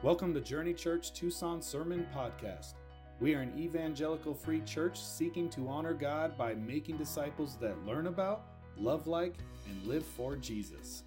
[0.00, 2.74] Welcome to Journey Church Tucson Sermon Podcast.
[3.18, 8.06] We are an evangelical free church seeking to honor God by making disciples that learn
[8.06, 8.44] about,
[8.76, 9.34] love like,
[9.68, 11.02] and live for Jesus.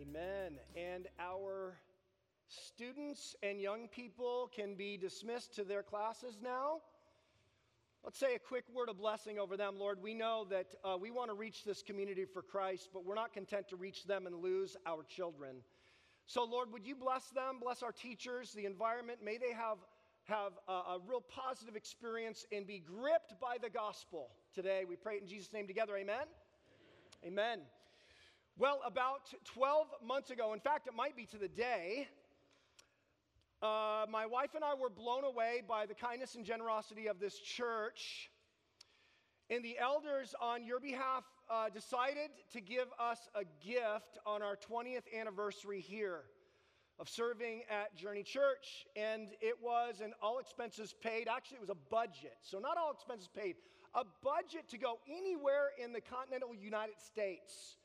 [0.00, 0.54] Amen.
[0.74, 1.76] And our
[2.48, 6.78] students and young people can be dismissed to their classes now.
[8.04, 10.00] Let's say a quick word of blessing over them, Lord.
[10.02, 13.34] We know that uh, we want to reach this community for Christ, but we're not
[13.34, 15.56] content to reach them and lose our children.
[16.26, 19.20] So, Lord, would you bless them, bless our teachers, the environment?
[19.24, 19.78] May they have,
[20.24, 24.84] have a, a real positive experience and be gripped by the gospel today.
[24.88, 25.96] We pray it in Jesus' name together.
[25.96, 26.26] Amen?
[27.24, 27.56] Amen.
[27.56, 27.60] Amen.
[28.58, 32.08] Well, about 12 months ago, in fact, it might be to the day,
[33.62, 37.38] uh, my wife and I were blown away by the kindness and generosity of this
[37.38, 38.30] church.
[39.48, 44.56] And the elders, on your behalf, uh, decided to give us a gift on our
[44.56, 46.22] 20th anniversary here
[46.98, 48.86] of serving at Journey Church.
[48.96, 52.36] And it was an all expenses paid, actually, it was a budget.
[52.42, 53.56] So, not all expenses paid,
[53.94, 57.76] a budget to go anywhere in the continental United States.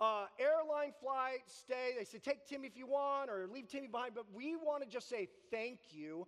[0.00, 1.92] Uh, airline flight, stay.
[1.96, 4.14] They said, take Timmy if you want, or leave Timmy behind.
[4.14, 6.26] But we want to just say thank you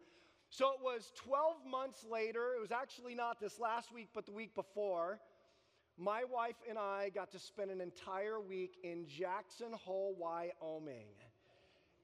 [0.55, 4.31] so it was 12 months later, it was actually not this last week, but the
[4.31, 5.19] week before.
[5.97, 11.07] My wife and I got to spend an entire week in Jackson Hole, Wyoming.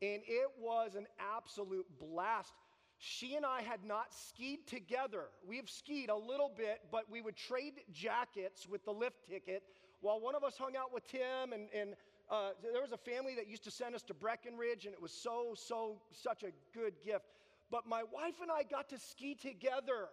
[0.00, 2.52] And it was an absolute blast.
[2.98, 5.24] She and I had not skied together.
[5.47, 9.64] We have skied a little bit, but we would trade jackets with the lift ticket
[10.00, 11.52] while one of us hung out with Tim.
[11.52, 11.94] And, and
[12.30, 15.12] uh, there was a family that used to send us to Breckenridge, and it was
[15.12, 17.25] so, so, such a good gift.
[17.72, 20.08] But my wife and I got to ski together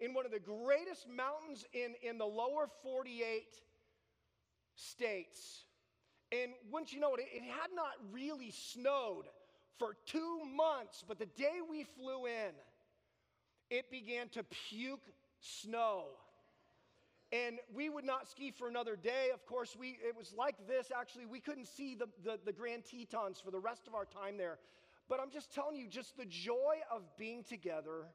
[0.00, 3.44] in one of the greatest mountains in, in the lower 48
[4.74, 5.64] states.
[6.32, 9.26] And wouldn't you know it, it had not really snowed
[9.78, 12.52] for two months, but the day we flew in,
[13.70, 15.06] it began to puke
[15.40, 16.04] snow.
[17.32, 19.30] And we would not ski for another day.
[19.32, 20.92] Of course, we, it was like this.
[20.96, 24.36] Actually, we couldn't see the, the, the Grand Tetons for the rest of our time
[24.36, 24.58] there
[25.08, 28.06] but I'm just telling you, just the joy of being together,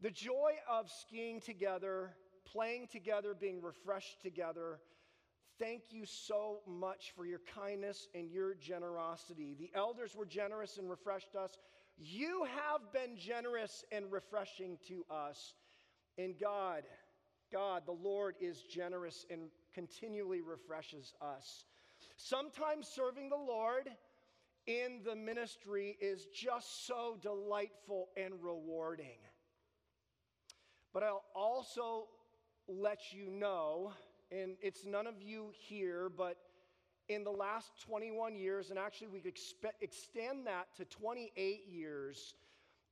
[0.00, 2.14] the joy of skiing together,
[2.44, 4.78] playing together, being refreshed together.
[5.58, 9.56] Thank you so much for your kindness and your generosity.
[9.58, 11.58] The elders were generous and refreshed us.
[11.96, 15.54] You have been generous and refreshing to us.
[16.16, 16.84] And God,
[17.52, 21.64] God, the Lord is generous and continually refreshes us.
[22.16, 23.88] Sometimes serving the Lord
[24.66, 29.18] in the ministry is just so delightful and rewarding.
[30.92, 32.08] But I'll also
[32.66, 33.92] let you know,
[34.30, 36.36] and it's none of you here, but
[37.08, 42.34] in the last 21 years, and actually we could expe- extend that to 28 years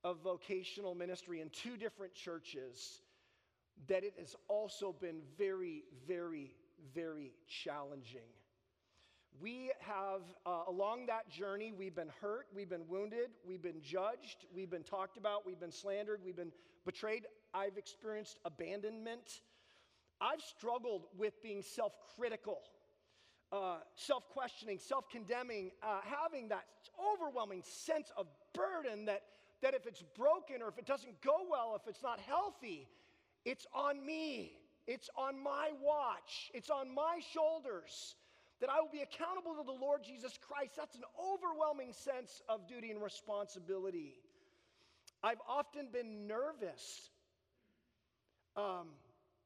[0.03, 3.01] of vocational ministry in two different churches,
[3.87, 6.55] that it has also been very, very,
[6.95, 8.29] very challenging.
[9.39, 14.45] We have, uh, along that journey, we've been hurt, we've been wounded, we've been judged,
[14.53, 16.51] we've been talked about, we've been slandered, we've been
[16.85, 17.27] betrayed.
[17.53, 19.41] I've experienced abandonment.
[20.19, 22.61] I've struggled with being self critical,
[23.51, 26.65] uh, self questioning, self condemning, uh, having that
[26.99, 29.21] overwhelming sense of burden that,
[29.61, 32.87] that if it's broken or if it doesn't go well, if it's not healthy,
[33.45, 34.53] it's on me.
[34.87, 36.49] It's on my watch.
[36.55, 38.15] It's on my shoulders
[38.59, 40.71] that I will be accountable to the Lord Jesus Christ.
[40.77, 44.15] That's an overwhelming sense of duty and responsibility.
[45.23, 47.09] I've often been nervous,
[48.55, 48.87] um,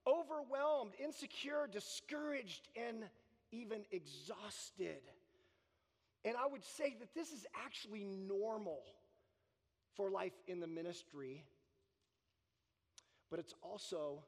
[0.07, 3.03] overwhelmed, insecure, discouraged, and
[3.51, 5.01] even exhausted.
[6.23, 8.81] And I would say that this is actually normal
[9.95, 11.43] for life in the ministry,
[13.29, 14.23] but it's also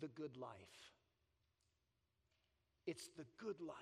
[0.00, 0.89] the good life.
[2.86, 3.76] It's the good life.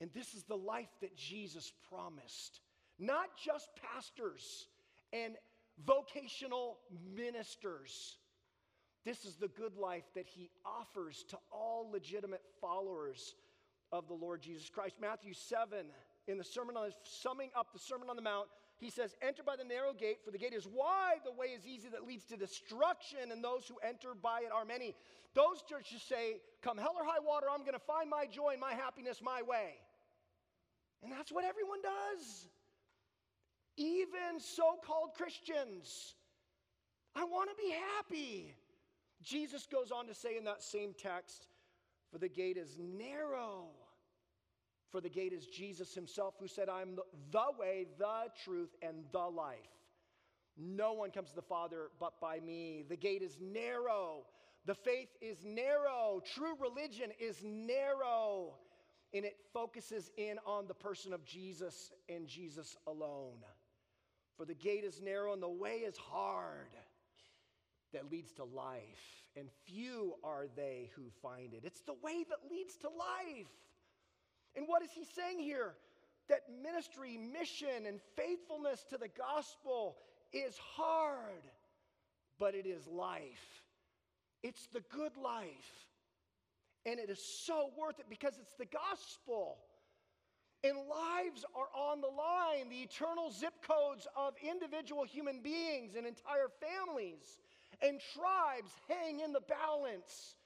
[0.00, 2.60] And this is the life that Jesus promised.
[2.98, 4.66] Not just pastors
[5.12, 5.34] and
[5.84, 6.78] vocational
[7.14, 8.16] ministers.
[9.04, 13.34] This is the good life that he offers to all legitimate followers
[13.92, 14.96] of the Lord Jesus Christ.
[15.00, 15.86] Matthew 7,
[16.28, 19.56] in the Sermon on summing up the Sermon on the Mount, he says, Enter by
[19.56, 22.36] the narrow gate, for the gate is wide, the way is easy that leads to
[22.36, 24.94] destruction, and those who enter by it are many.
[25.34, 28.60] Those churches say, Come hell or high water, I'm going to find my joy and
[28.60, 29.74] my happiness my way.
[31.02, 32.48] And that's what everyone does.
[33.76, 36.14] Even so called Christians.
[37.14, 38.54] I want to be happy.
[39.22, 41.48] Jesus goes on to say in that same text,
[42.12, 43.68] For the gate is narrow
[44.90, 46.96] For the gate is Jesus himself who said, I'm
[47.30, 49.56] the way, the truth, and the life.
[50.56, 52.84] No one comes to the Father but by me.
[52.88, 54.24] The gate is narrow.
[54.64, 56.22] The faith is narrow.
[56.34, 58.54] True religion is narrow.
[59.12, 63.38] And it focuses in on the person of Jesus and Jesus alone.
[64.36, 66.68] For the gate is narrow and the way is hard
[67.92, 71.62] that leads to life, and few are they who find it.
[71.64, 73.46] It's the way that leads to life.
[74.56, 75.74] And what is he saying here?
[76.28, 79.96] That ministry, mission, and faithfulness to the gospel
[80.32, 81.44] is hard,
[82.38, 83.62] but it is life.
[84.42, 85.86] It's the good life.
[86.84, 89.58] And it is so worth it because it's the gospel.
[90.64, 96.06] And lives are on the line, the eternal zip codes of individual human beings and
[96.06, 97.38] entire families
[97.82, 100.36] and tribes hang in the balance.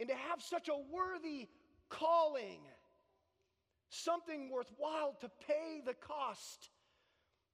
[0.00, 1.48] And to have such a worthy
[1.88, 2.60] calling,
[3.94, 6.70] something worthwhile to pay the cost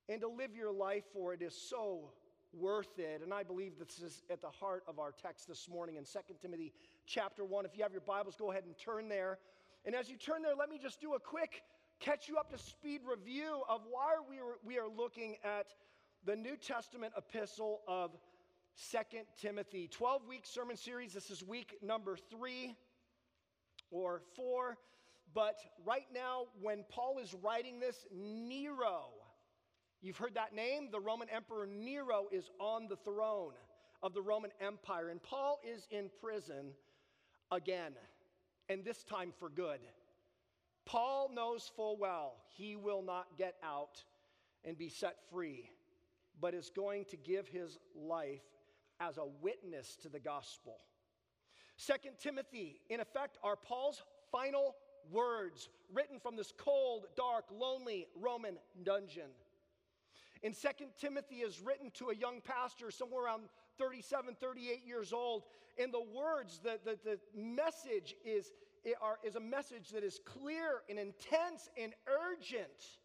[0.09, 2.11] and to live your life for it is so
[2.53, 3.23] worth it.
[3.23, 6.19] And I believe this is at the heart of our text this morning in 2
[6.41, 6.73] Timothy
[7.07, 7.65] chapter 1.
[7.65, 9.39] If you have your Bibles, go ahead and turn there.
[9.85, 11.63] And as you turn there, let me just do a quick
[12.01, 15.67] catch you up to speed review of why we are, we are looking at
[16.25, 18.11] the New Testament epistle of
[18.75, 19.89] Second Timothy.
[19.89, 21.13] 12 week sermon series.
[21.13, 22.75] This is week number three
[23.91, 24.77] or four.
[25.35, 29.05] But right now, when Paul is writing this, Nero,
[30.01, 30.89] you've heard that name?
[30.91, 33.53] The Roman Emperor Nero is on the throne
[34.03, 35.09] of the Roman Empire.
[35.09, 36.73] And Paul is in prison
[37.51, 37.93] again,
[38.69, 39.81] and this time for good.
[40.87, 44.03] Paul knows full well he will not get out
[44.65, 45.71] and be set free,
[46.41, 48.43] but is going to give his life
[48.99, 50.79] as a witness to the gospel.
[51.77, 54.75] Second Timothy, in effect, are Paul's final
[55.11, 59.31] words written from this cold, dark, lonely Roman dungeon.
[60.43, 63.43] In Second Timothy is written to a young pastor somewhere around
[63.79, 65.43] 37, 38 years old.
[65.79, 68.53] And the words, the, the, the message is,
[69.25, 72.99] is a message that is clear and intense and urgent.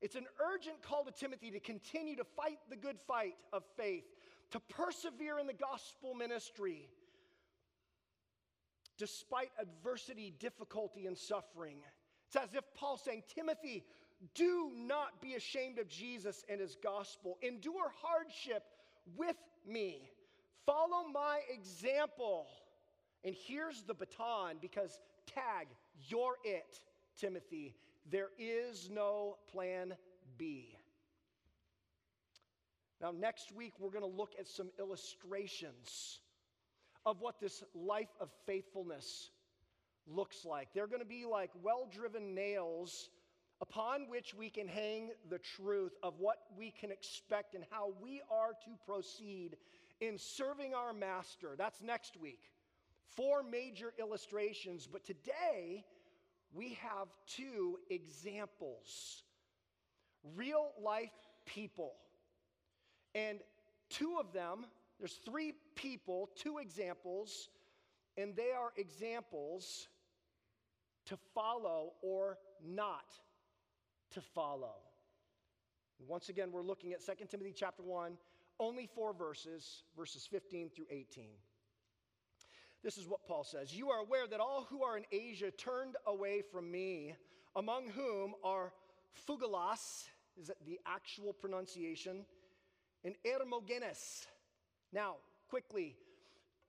[0.00, 4.04] It's an urgent call to Timothy to continue to fight the good fight of faith,
[4.52, 6.88] to persevere in the gospel ministry
[8.98, 11.78] despite adversity, difficulty, and suffering.
[12.26, 13.84] It's as if Paul's saying, Timothy,
[14.34, 17.38] do not be ashamed of Jesus and his gospel.
[17.40, 18.64] Endure hardship
[19.16, 19.36] with
[19.66, 20.10] me.
[20.66, 22.46] Follow my example.
[23.24, 25.68] And here's the baton because tag,
[26.08, 26.80] you're it,
[27.18, 27.74] Timothy.
[28.10, 29.94] There is no plan
[30.36, 30.76] B.
[33.00, 36.20] Now, next week, we're going to look at some illustrations
[37.08, 39.30] of what this life of faithfulness
[40.06, 40.68] looks like.
[40.74, 43.08] They're going to be like well driven nails
[43.62, 48.20] upon which we can hang the truth of what we can expect and how we
[48.30, 49.56] are to proceed
[50.02, 51.54] in serving our master.
[51.56, 52.42] That's next week.
[53.16, 55.86] Four major illustrations, but today
[56.52, 59.22] we have two examples
[60.36, 61.10] real life
[61.46, 61.94] people.
[63.14, 63.38] And
[63.88, 64.66] two of them
[64.98, 67.48] there's three people, two examples,
[68.16, 69.88] and they are examples
[71.06, 73.12] to follow or not
[74.12, 74.74] to follow.
[76.06, 78.16] Once again, we're looking at 2 Timothy chapter 1,
[78.60, 81.30] only four verses, verses 15 through 18.
[82.82, 85.96] This is what Paul says You are aware that all who are in Asia turned
[86.06, 87.14] away from me,
[87.56, 88.72] among whom are
[89.26, 90.04] Phygelus,
[90.40, 92.24] is that the actual pronunciation,
[93.04, 94.26] and Hermogenes
[94.92, 95.16] now,
[95.48, 95.96] quickly,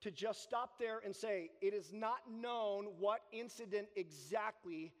[0.02, 4.92] to just stop there and say, it is not known what incident exactly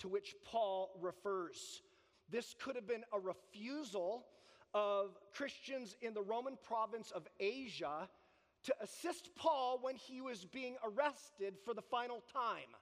[0.00, 1.82] to which Paul refers.
[2.30, 4.26] This could have been a refusal
[4.74, 8.08] of Christians in the Roman province of Asia
[8.64, 12.74] to assist Paul when he was being arrested for the final time.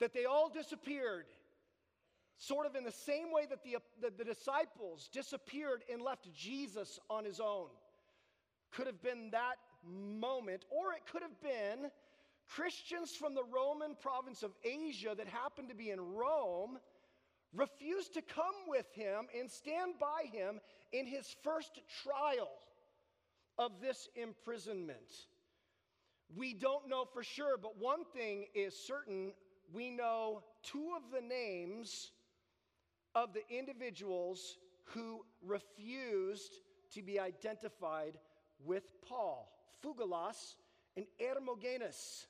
[0.00, 1.26] That they all disappeared,
[2.38, 6.98] sort of in the same way that the, the, the disciples disappeared and left Jesus
[7.08, 7.68] on his own
[8.74, 11.90] could have been that moment, or it could have been
[12.48, 16.78] Christians from the Roman province of Asia that happened to be in Rome
[17.54, 20.60] refused to come with him and stand by him
[20.92, 22.50] in his first trial
[23.58, 25.26] of this imprisonment.
[26.34, 29.32] We don't know for sure, but one thing is certain
[29.72, 32.10] we know two of the names
[33.14, 36.52] of the individuals who refused
[36.94, 38.18] to be identified
[38.64, 39.50] with Paul,
[39.84, 40.56] Phygelus
[40.96, 42.26] and Hermogenes.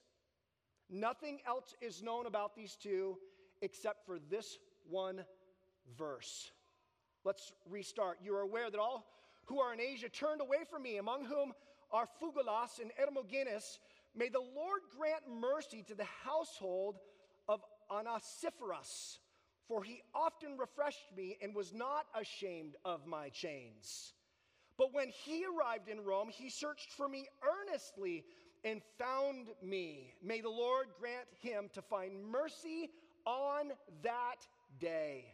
[0.91, 3.17] Nothing else is known about these two,
[3.61, 4.59] except for this
[4.89, 5.25] one
[5.97, 6.51] verse.
[7.25, 8.19] Let's restart.
[8.23, 9.07] You are aware that all
[9.45, 11.53] who are in Asia turned away from me, among whom
[11.91, 13.79] are Phygelus and Hermogenes.
[14.15, 16.99] May the Lord grant mercy to the household
[17.49, 17.61] of
[17.91, 19.19] Onesiphorus,
[19.69, 24.15] for he often refreshed me and was not ashamed of my chains.
[24.83, 28.25] But when he arrived in Rome, he searched for me earnestly
[28.65, 30.13] and found me.
[30.21, 32.91] May the Lord grant him to find mercy
[33.25, 33.71] on
[34.03, 34.45] that
[34.81, 35.27] day.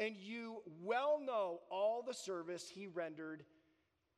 [0.00, 3.44] And you well know all the service he rendered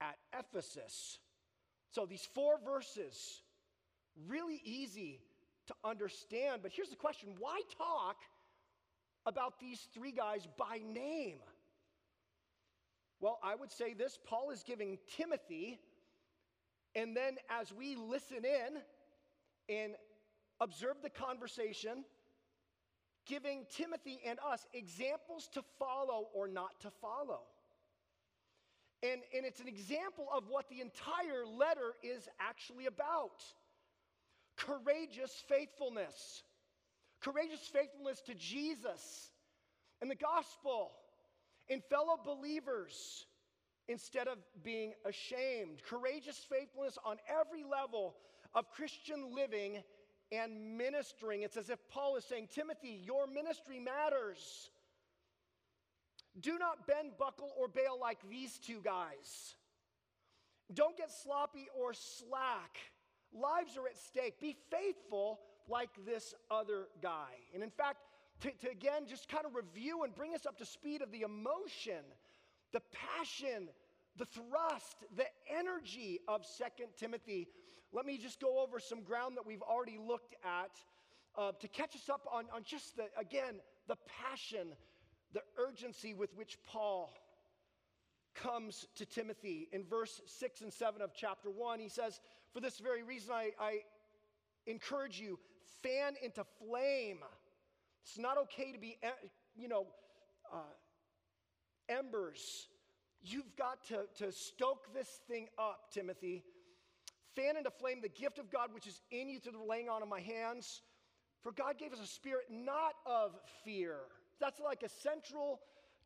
[0.01, 1.19] at Ephesus.
[1.91, 3.43] So these four verses,
[4.29, 5.23] really easy
[5.67, 6.63] to understand.
[6.63, 8.19] But here's the question why talk
[9.27, 11.39] about these three guys by name?
[13.21, 15.79] Well, I would say this Paul is giving Timothy,
[16.95, 19.95] and then as we listen in and
[20.61, 22.05] observe the conversation,
[23.27, 27.41] giving Timothy and us examples to follow or not to follow.
[29.03, 33.43] And, and it's an example of what the entire letter is actually about
[34.57, 36.43] courageous faithfulness.
[37.21, 39.31] Courageous faithfulness to Jesus
[40.01, 40.93] and the gospel
[41.69, 43.27] in fellow believers
[43.89, 45.83] instead of being ashamed.
[45.89, 48.17] Courageous faithfulness on every level
[48.55, 49.83] of Christian living
[50.33, 51.43] and ministering.
[51.43, 54.71] It's as if Paul is saying, Timothy, your ministry matters.
[56.41, 59.55] Do not bend, buckle, or bail like these two guys.
[60.73, 62.79] Don't get sloppy or slack.
[63.33, 64.41] Lives are at stake.
[64.41, 67.31] Be faithful like this other guy.
[67.55, 67.99] And in fact,
[68.41, 71.23] to, to again just kind of review and bring us up to speed of the
[71.23, 72.05] emotion,
[72.73, 73.69] the passion,
[74.17, 77.49] the thrust, the energy of Second Timothy.
[77.93, 80.71] Let me just go over some ground that we've already looked at
[81.37, 84.69] uh, to catch us up on, on just the, again, the passion,
[85.33, 87.13] the urgency with which Paul
[88.35, 89.69] comes to Timothy.
[89.73, 92.21] In verse 6 and 7 of chapter 1, he says,
[92.53, 93.79] For this very reason, I, I
[94.67, 95.39] encourage you,
[95.83, 97.19] fan into flame
[98.07, 98.99] it's not okay to be,
[99.57, 99.87] you know,
[100.53, 100.59] uh,
[101.89, 102.69] embers.
[103.21, 106.45] You've got to, to stoke this thing up, Timothy.
[107.35, 110.03] Fan into flame the gift of God which is in you through the laying on
[110.03, 110.83] of my hands.
[111.43, 113.33] For God gave us a spirit not of
[113.65, 113.97] fear.
[114.41, 115.61] That's like a central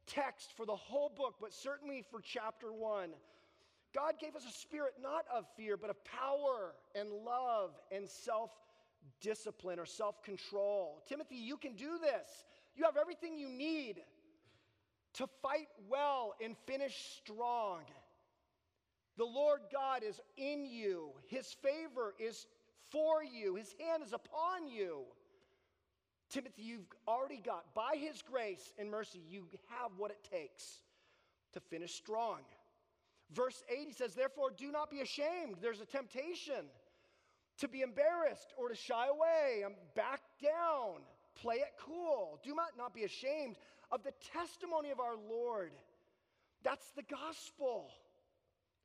[0.07, 3.11] text for the whole book, but certainly for chapter one.
[3.95, 8.51] God gave us a spirit not of fear, but of power and love and self
[9.21, 11.03] discipline or self control.
[11.09, 12.45] Timothy, you can do this.
[12.75, 14.01] You have everything you need
[15.15, 17.81] to fight well and finish strong.
[19.17, 22.47] The Lord God is in you, His favor is
[22.91, 25.03] for you, His hand is upon you.
[26.31, 30.79] Timothy, you've already got, by His grace and mercy, you have what it takes
[31.53, 32.39] to finish strong.
[33.33, 35.57] Verse 8, he says, Therefore, do not be ashamed.
[35.61, 36.65] There's a temptation
[37.61, 41.03] to be embarrassed or to shy away and back down.
[41.41, 42.41] Play it cool.
[42.43, 43.57] Do not, not be ashamed
[43.93, 45.73] of the testimony of our Lord.
[46.63, 47.91] That's the gospel.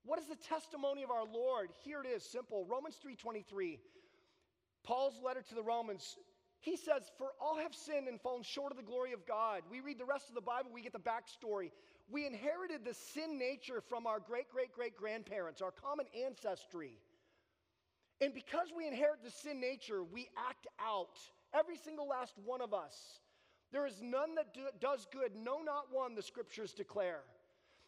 [0.04, 1.70] What is the testimony of our Lord?
[1.84, 2.66] Here it is, simple.
[2.66, 3.80] Romans 3:23.
[4.84, 6.18] Paul's letter to the Romans.
[6.60, 9.64] He says, For all have sinned and fallen short of the glory of God.
[9.70, 11.72] We read the rest of the Bible, we get the backstory.
[12.08, 17.00] We inherited the sin nature from our great, great, great grandparents, our common ancestry.
[18.22, 21.20] And because we inherit the sin nature, we act out.
[21.54, 23.20] Every single last one of us.
[23.72, 27.22] There is none that do, does good, no, not one, the scriptures declare.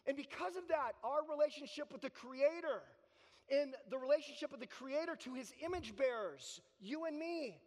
[0.06, 2.82] And because of that, our relationship with the Creator
[3.50, 7.58] and the relationship of the Creator to His image bearers, you and me,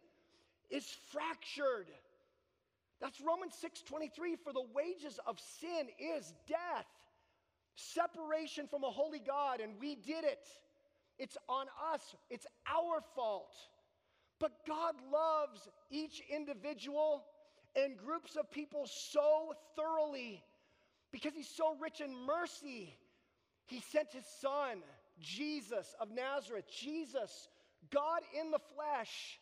[0.70, 1.90] is fractured.
[3.00, 6.86] That's Romans 6:23 for the wages of sin is death.
[7.74, 10.46] Separation from a holy God and we did it.
[11.22, 13.54] It's on us, it's our fault.
[14.40, 17.22] But God loves each individual
[17.76, 20.42] and groups of people so thoroughly
[21.12, 22.96] because He's so rich in mercy.
[23.66, 24.82] He sent His Son,
[25.20, 27.48] Jesus of Nazareth, Jesus,
[27.92, 29.38] God in the flesh,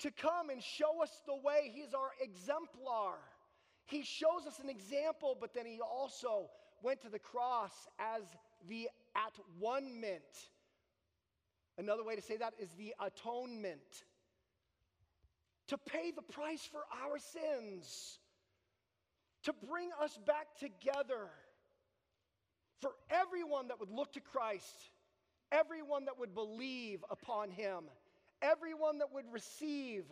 [0.00, 1.72] to come and show us the way.
[1.72, 3.14] He's our exemplar.
[3.86, 6.50] He shows us an example, but then He also
[6.82, 8.24] went to the cross as
[8.68, 10.50] the at one ment
[11.78, 13.80] Another way to say that is the atonement.
[15.68, 18.18] To pay the price for our sins,
[19.44, 21.28] to bring us back together.
[22.80, 24.90] For everyone that would look to Christ,
[25.52, 27.84] everyone that would believe upon him,
[28.42, 30.04] everyone that would receive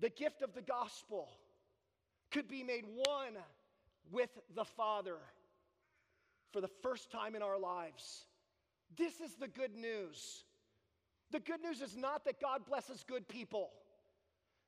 [0.00, 1.28] the gift of the gospel,
[2.30, 3.36] could be made one
[4.12, 5.16] with the Father
[6.52, 8.26] for the first time in our lives.
[8.96, 10.44] This is the good news.
[11.34, 13.70] The good news is not that God blesses good people.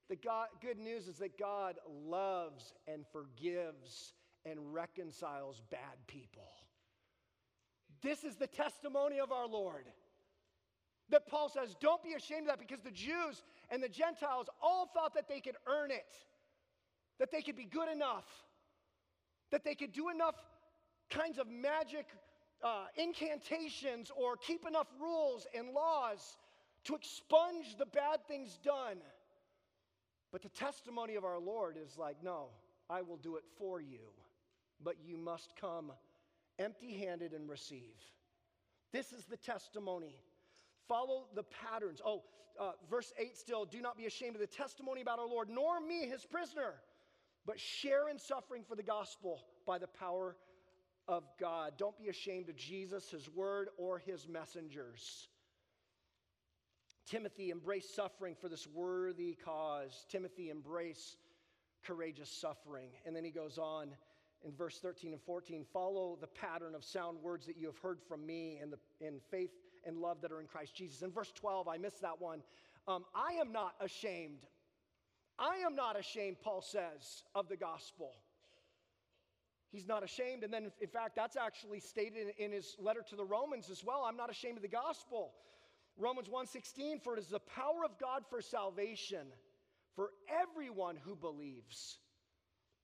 [0.08, 6.48] The God, good news is that God loves and forgives and reconciles bad people.
[8.02, 9.84] This is the testimony of our Lord.
[11.10, 14.90] That Paul says, don't be ashamed of that because the Jews and the Gentiles all
[14.92, 16.16] thought that they could earn it,
[17.20, 18.26] that they could be good enough,
[19.52, 20.34] that they could do enough
[21.10, 22.06] kinds of magic
[22.64, 26.36] uh, incantations or keep enough rules and laws
[26.86, 28.98] to expunge the bad things done.
[30.32, 32.48] But the testimony of our Lord is like, no,
[32.90, 34.10] I will do it for you,
[34.82, 35.92] but you must come
[36.58, 37.94] empty handed and receive.
[38.92, 40.14] This is the testimony.
[40.88, 42.00] Follow the patterns.
[42.04, 42.22] Oh,
[42.58, 45.80] uh, verse 8 still do not be ashamed of the testimony about our Lord, nor
[45.80, 46.74] me, his prisoner,
[47.44, 50.36] but share in suffering for the gospel by the power
[51.08, 51.74] of God.
[51.76, 55.28] Don't be ashamed of Jesus, his word, or his messengers.
[57.06, 60.04] Timothy, embrace suffering for this worthy cause.
[60.10, 61.16] Timothy, embrace
[61.86, 62.90] courageous suffering.
[63.04, 63.90] And then he goes on
[64.44, 68.00] in verse 13 and 14 follow the pattern of sound words that you have heard
[68.08, 69.50] from me and the, in faith
[69.86, 71.02] and love that are in Christ Jesus.
[71.02, 72.42] In verse 12, I missed that one.
[72.88, 74.40] Um, I am not ashamed.
[75.38, 78.12] I am not ashamed, Paul says, of the gospel.
[79.70, 80.42] He's not ashamed.
[80.44, 84.04] And then, in fact, that's actually stated in his letter to the Romans as well.
[84.08, 85.32] I'm not ashamed of the gospel.
[85.98, 89.32] Romans 1:16 for it is the power of God for salvation
[89.94, 91.98] for everyone who believes.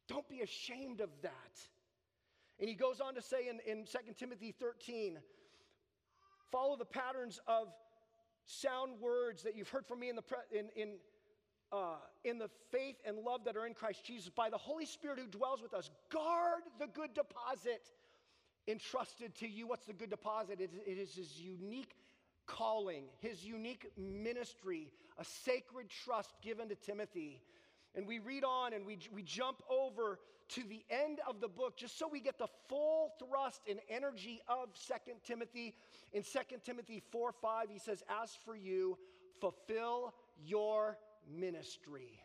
[0.09, 1.69] Don't be ashamed of that.
[2.59, 5.19] And he goes on to say in, in 2 Timothy 13,
[6.50, 7.69] follow the patterns of
[8.45, 10.95] sound words that you've heard from me in the, pre- in, in,
[11.71, 15.19] uh, in the faith and love that are in Christ Jesus by the Holy Spirit
[15.19, 15.90] who dwells with us.
[16.11, 17.90] Guard the good deposit
[18.69, 19.66] entrusted to you.
[19.66, 20.61] What's the good deposit?
[20.61, 21.94] it, it is his unique
[22.46, 27.40] calling, his unique ministry, a sacred trust given to Timothy.
[27.94, 30.18] And we read on and we, we jump over
[30.50, 34.40] to the end of the book just so we get the full thrust and energy
[34.48, 35.74] of Second Timothy.
[36.12, 38.98] In Second Timothy 4 5, he says, As for you,
[39.40, 40.98] fulfill your
[41.31, 42.20] ministry.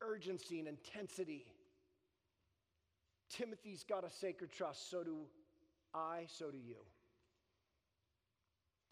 [0.00, 1.46] Urgency and intensity.
[3.30, 5.16] Timothy's got a sacred trust, so do
[5.94, 6.76] I, so do you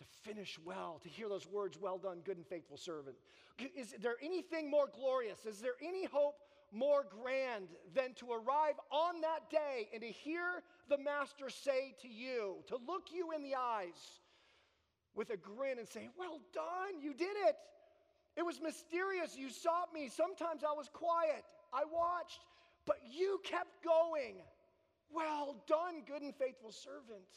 [0.02, 3.16] to finish well, to hear those words, well done, good and faithful servant.
[3.76, 5.44] Is there anything more glorious?
[5.46, 6.36] Is there any hope
[6.72, 12.08] more grand than to arrive on that day and to hear the Master say to
[12.08, 14.20] you, to look you in the eyes
[15.14, 17.56] with a grin and say, Well done, you did it.
[18.36, 19.36] It was mysterious.
[19.36, 20.08] You sought me.
[20.08, 21.44] Sometimes I was quiet.
[21.72, 22.40] I watched,
[22.86, 24.36] but you kept going.
[25.14, 27.28] Well done, good and faithful servant.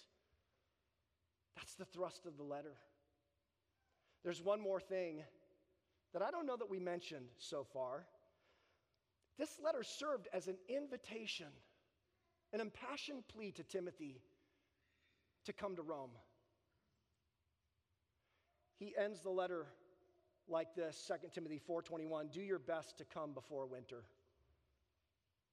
[1.56, 2.74] That's the thrust of the letter.
[4.24, 5.24] There's one more thing
[6.14, 8.06] that I don't know that we mentioned so far.
[9.38, 11.48] This letter served as an invitation,
[12.54, 14.22] an impassioned plea to Timothy
[15.46, 16.12] to come to Rome.
[18.80, 19.68] He ends the letter
[20.48, 24.04] like this 2 Timothy 4:21 do your best to come before winter.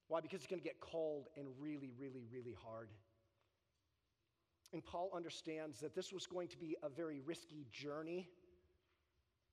[0.08, 0.20] Why?
[0.20, 2.90] Because it's going to get cold and really really really hard.
[4.72, 8.28] And Paul understands that this was going to be a very risky journey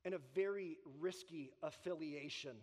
[0.06, 2.56] and a very risky affiliation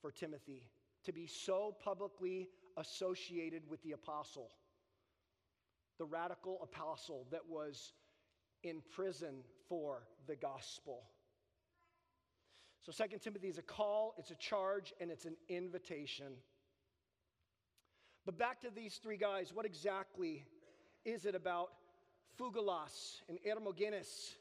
[0.00, 0.62] for Timothy
[1.04, 4.50] to be so publicly associated with the apostle,
[5.98, 7.92] the radical apostle that was
[8.62, 11.02] in prison for the gospel.
[12.82, 16.32] So, Second Timothy is a call, it's a charge, and it's an invitation.
[18.24, 20.44] But back to these three guys, what exactly
[21.08, 21.70] is it about
[22.38, 24.34] Phygelus and Hermogenes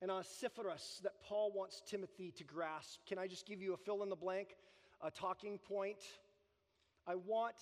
[0.00, 3.00] and Onesiphorus that Paul wants Timothy to grasp?
[3.06, 4.48] Can I just give you a fill in the blank,
[5.02, 5.98] a talking point?
[7.06, 7.56] I want,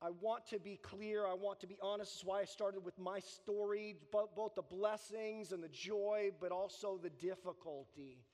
[0.00, 1.26] I want to be clear.
[1.26, 2.12] I want to be honest.
[2.14, 6.98] That's why I started with my story, both the blessings and the joy, but also
[7.02, 8.24] the difficulty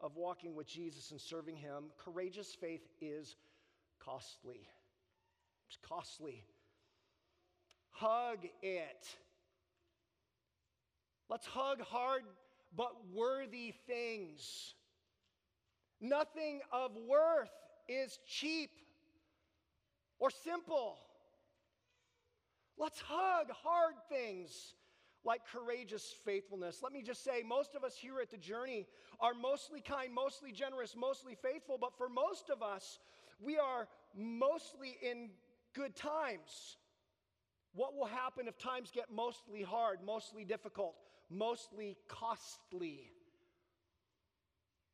[0.00, 1.84] of walking with Jesus and serving Him.
[2.04, 3.36] Courageous faith is
[4.00, 4.68] costly.
[5.68, 6.44] It's costly.
[7.90, 9.16] Hug it.
[11.28, 12.22] Let's hug hard
[12.76, 14.74] but worthy things.
[16.00, 17.50] Nothing of worth
[17.88, 18.70] is cheap
[20.18, 20.96] or simple.
[22.78, 24.74] Let's hug hard things.
[25.24, 26.80] like courageous faithfulness.
[26.82, 28.86] Let me just say, most of us here at the journey
[29.20, 32.98] are mostly kind, mostly generous, mostly faithful, but for most of us,
[33.38, 35.30] we are mostly in
[35.74, 36.76] good times.
[37.74, 40.96] What will happen if times get mostly hard, mostly difficult,
[41.28, 43.12] mostly costly?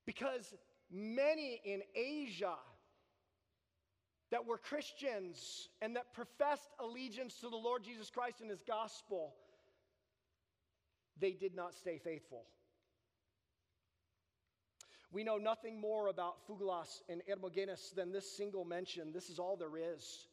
[0.05, 0.55] Because
[0.91, 2.57] many in Asia
[4.31, 9.35] that were Christians and that professed allegiance to the Lord Jesus Christ and his gospel
[11.19, 12.45] they did not stay faithful.
[15.13, 19.13] We know nothing more about Phygelus and Hermogenes than this single mention.
[19.13, 20.27] This is all there is.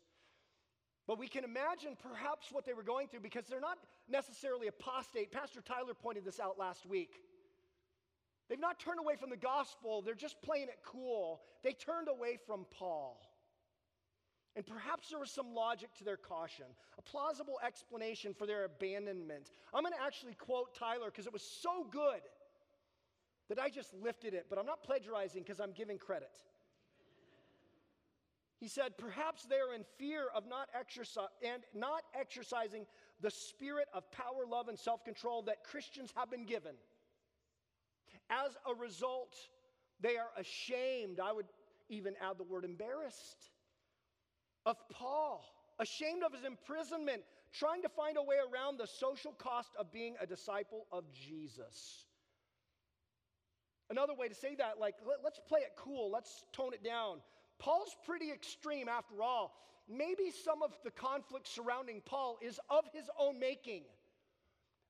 [1.07, 3.77] But we can imagine perhaps what they were going through because they're not
[4.09, 5.31] necessarily apostate.
[5.31, 7.15] Pastor Tyler pointed this out last week.
[8.49, 11.41] They've not turned away from the gospel, they're just playing it cool.
[11.63, 13.19] They turned away from Paul.
[14.55, 16.65] And perhaps there was some logic to their caution,
[16.97, 19.51] a plausible explanation for their abandonment.
[19.73, 22.21] I'm going to actually quote Tyler because it was so good
[23.49, 26.43] that I just lifted it, but I'm not plagiarizing because I'm giving credit.
[28.63, 32.85] He said, perhaps they are in fear of not exercise and not exercising
[33.19, 36.75] the spirit of power, love, and self-control that Christians have been given.
[38.29, 39.35] As a result,
[39.99, 41.19] they are ashamed.
[41.19, 41.47] I would
[41.89, 43.49] even add the word embarrassed
[44.65, 45.43] of Paul,
[45.79, 50.15] ashamed of his imprisonment, trying to find a way around the social cost of being
[50.21, 52.05] a disciple of Jesus.
[53.89, 57.17] Another way to say that, like, let, us play it cool, let's tone it down.
[57.59, 59.53] Paul's pretty extreme after all.
[59.89, 63.83] Maybe some of the conflict surrounding Paul is of his own making.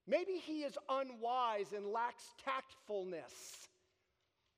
[0.07, 3.67] Maybe he is unwise and lacks tactfulness.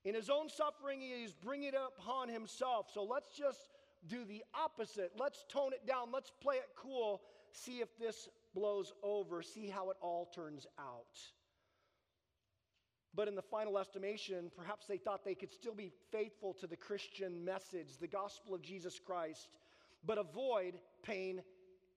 [0.03, 2.87] In his own suffering, he is bringing it upon himself.
[2.93, 3.59] So let's just
[4.07, 5.11] do the opposite.
[5.19, 6.09] Let's tone it down.
[6.13, 7.21] Let's play it cool.
[7.51, 9.41] See if this blows over.
[9.41, 11.17] See how it all turns out.
[13.15, 16.75] But in the final estimation, perhaps they thought they could still be faithful to the
[16.75, 19.47] Christian message, the gospel of Jesus Christ,
[20.05, 21.41] but avoid pain,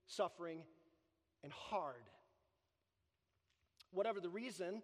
[0.07, 0.63] suffering,
[1.43, 2.03] and hard.
[3.91, 4.81] Whatever the reason,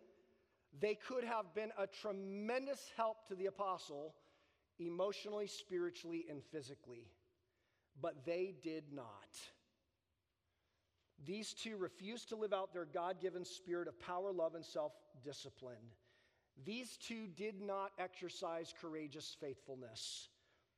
[0.80, 4.14] they could have been a tremendous help to the apostle
[4.78, 7.08] emotionally, spiritually, and physically.
[8.02, 9.06] But they did not.
[11.24, 14.92] These two refused to live out their God given spirit of power, love, and self
[15.24, 15.94] discipline.
[16.64, 20.30] These two did not exercise courageous faithfulness.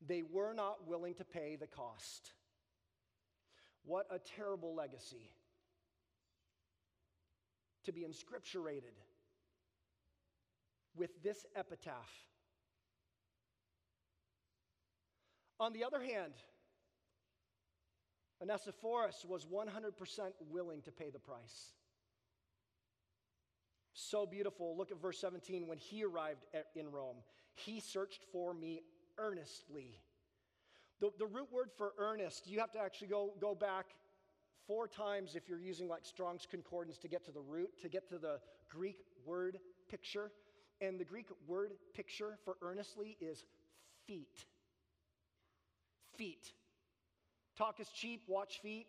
[0.05, 2.31] They were not willing to pay the cost.
[3.85, 5.31] What a terrible legacy
[7.85, 8.95] to be inscripturated
[10.95, 12.27] with this epitaph
[15.59, 16.33] On the other hand,
[18.41, 21.73] Onesiphorus was 100% willing to pay the price.
[23.99, 24.77] So beautiful.
[24.77, 25.65] Look at verse 17.
[25.65, 27.17] When he arrived at, in Rome,
[27.55, 28.83] he searched for me
[29.17, 29.99] earnestly.
[30.99, 33.87] The, the root word for earnest, you have to actually go, go back
[34.67, 38.07] four times if you're using like Strong's Concordance to get to the root, to get
[38.09, 39.57] to the Greek word
[39.89, 40.31] picture.
[40.79, 43.45] And the Greek word picture for earnestly is
[44.05, 44.45] feet
[46.17, 46.51] feet.
[47.57, 48.87] Talk is cheap, watch feet.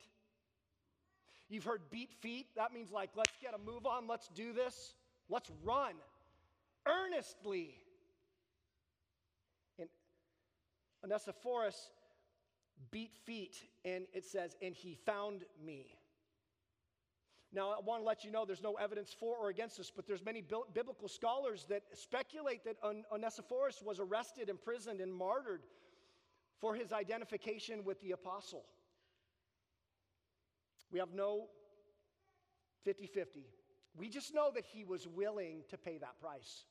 [1.48, 2.46] You've heard beat feet.
[2.56, 4.94] That means like, let's get a move on, let's do this,
[5.28, 5.94] let's run
[6.86, 7.74] earnestly.
[9.78, 9.88] And
[11.02, 11.90] Onesiphorus
[12.90, 15.98] beat feet, and it says, and he found me.
[17.52, 20.06] Now, I want to let you know there's no evidence for or against this, but
[20.06, 22.76] there's many biblical scholars that speculate that
[23.10, 25.62] Onesiphorus was arrested, imprisoned, and martyred
[26.60, 28.64] for his identification with the apostle.
[30.90, 31.46] We have no
[32.84, 33.46] 50 50.
[33.98, 36.64] We just know that he was willing to pay that price.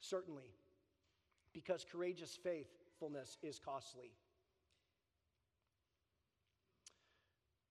[0.00, 0.50] Certainly,
[1.52, 4.12] because courageous faithfulness is costly.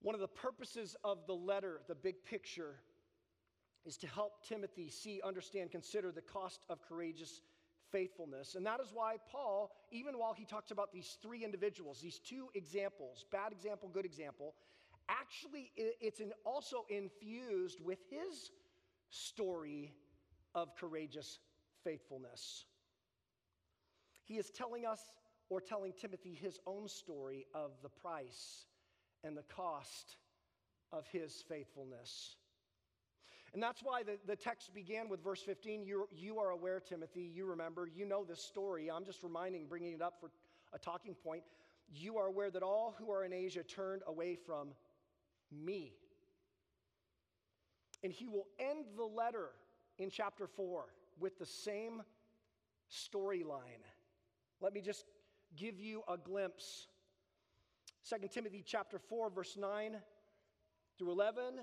[0.01, 2.75] One of the purposes of the letter, the big picture,
[3.85, 7.41] is to help Timothy see, understand, consider the cost of courageous
[7.91, 8.55] faithfulness.
[8.55, 12.49] And that is why Paul, even while he talks about these three individuals, these two
[12.53, 14.53] examples, bad example, good example,
[15.09, 18.51] actually it's also infused with his
[19.09, 19.93] story
[20.55, 21.39] of courageous
[21.83, 22.65] faithfulness.
[24.23, 25.01] He is telling us
[25.49, 28.65] or telling Timothy his own story of the price
[29.23, 30.17] and the cost
[30.91, 32.35] of his faithfulness.
[33.53, 35.83] And that's why the, the text began with verse 15.
[35.83, 38.91] You, you are aware, Timothy, you remember, you know this story.
[38.91, 40.29] I'm just reminding, bringing it up for
[40.71, 41.41] a talking point.
[41.91, 44.69] You are aware that all who are in Asia turned away from
[45.51, 45.93] me.
[48.03, 49.49] And he will end the letter
[49.97, 50.85] in chapter 4
[51.19, 52.01] with the same
[52.89, 53.83] storyline.
[54.61, 55.05] Let me just
[55.55, 56.87] give you a glimpse.
[58.09, 59.97] 2 Timothy chapter 4 verse 9
[60.97, 61.59] through 11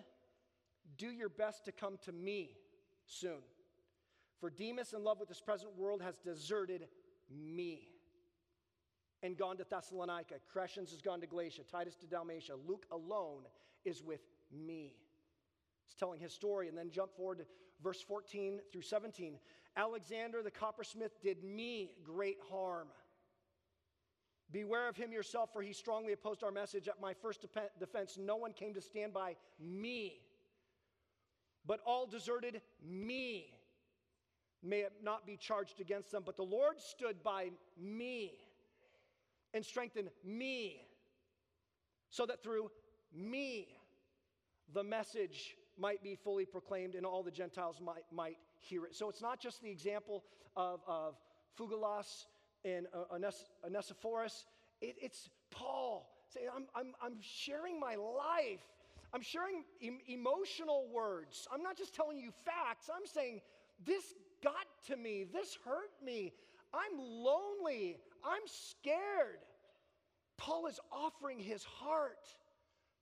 [0.96, 2.50] do your best to come to me
[3.06, 3.42] soon.
[4.40, 6.88] For Demas in love with this present world has deserted
[7.30, 7.88] me
[9.22, 10.34] and gone to Thessalonica.
[10.54, 12.52] Crescens has gone to Galatia, Titus to Dalmatia.
[12.66, 13.42] Luke alone
[13.86, 14.20] is with
[14.52, 14.92] me.
[15.86, 17.44] He's telling his story and then jump forward to
[17.82, 19.38] verse 14 through 17.
[19.76, 22.88] Alexander the coppersmith did me great harm.
[24.52, 26.88] Beware of him yourself, for he strongly opposed our message.
[26.88, 27.44] At my first
[27.80, 30.20] defense, no one came to stand by me,
[31.66, 33.52] but all deserted me.
[34.62, 38.32] May it not be charged against them, but the Lord stood by me
[39.52, 40.80] and strengthened me,
[42.10, 42.70] so that through
[43.16, 43.68] me
[44.74, 48.94] the message might be fully proclaimed and all the Gentiles might, might hear it.
[48.94, 50.24] So it's not just the example
[50.56, 51.16] of, of
[51.58, 52.26] Phygelus
[52.64, 53.16] and uh,
[53.64, 54.46] Onesiphorus,
[54.80, 58.60] it, it's Paul saying, I'm, I'm, I'm sharing my life.
[59.14, 61.46] I'm sharing em- emotional words.
[61.52, 62.90] I'm not just telling you facts.
[62.92, 63.40] I'm saying,
[63.84, 65.24] this got to me.
[65.32, 66.32] This hurt me.
[66.74, 67.98] I'm lonely.
[68.24, 69.38] I'm scared.
[70.36, 72.34] Paul is offering his heart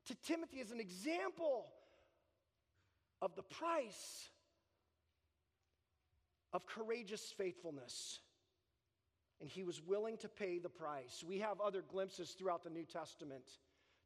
[0.07, 1.67] to Timothy as an example
[3.23, 4.29] of the price
[6.53, 8.21] of courageous faithfulness.
[9.41, 11.25] And he was willing to pay the price.
[11.27, 13.45] We have other glimpses throughout the New Testament.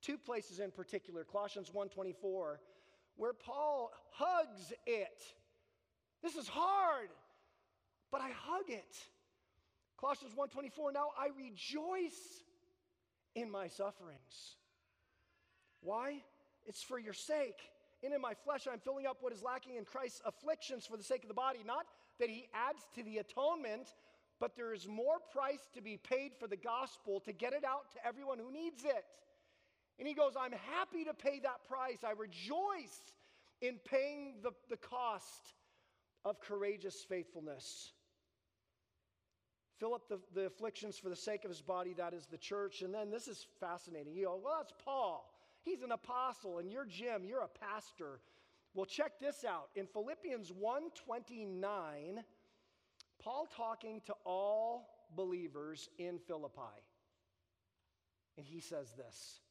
[0.01, 2.61] Two places in particular, Colossians 1:24,
[3.17, 5.37] where Paul hugs it.
[6.23, 7.11] This is hard,
[8.11, 8.97] but I hug it.
[9.97, 12.45] Colossians 1:24, now I rejoice
[13.35, 14.58] in my sufferings.
[15.83, 16.23] Why?
[16.67, 17.59] It's for your sake.
[18.03, 21.03] And in my flesh, I'm filling up what is lacking in Christ's afflictions for the
[21.03, 21.61] sake of the body.
[21.67, 21.87] Not
[22.21, 23.89] that he adds to the atonement,
[24.41, 27.91] but there is more price to be paid for the gospel to get it out
[27.93, 29.05] to everyone who needs it.
[29.99, 31.99] And he goes, I'm happy to pay that price.
[32.07, 33.01] I rejoice
[33.61, 35.55] in paying the, the cost
[36.25, 37.93] of courageous faithfulness.
[39.81, 42.83] Fill up the, the afflictions for the sake of his body, that is the church.
[42.83, 44.15] And then this is fascinating.
[44.15, 45.29] You go, well, that's Paul.
[45.69, 48.21] He's an apostle, and you're Jim, you're a pastor.
[48.73, 49.69] Well, check this out.
[49.77, 52.25] In Philippians 1:29,
[53.19, 56.83] Paul talking to all believers in Philippi.
[58.39, 59.43] And he says this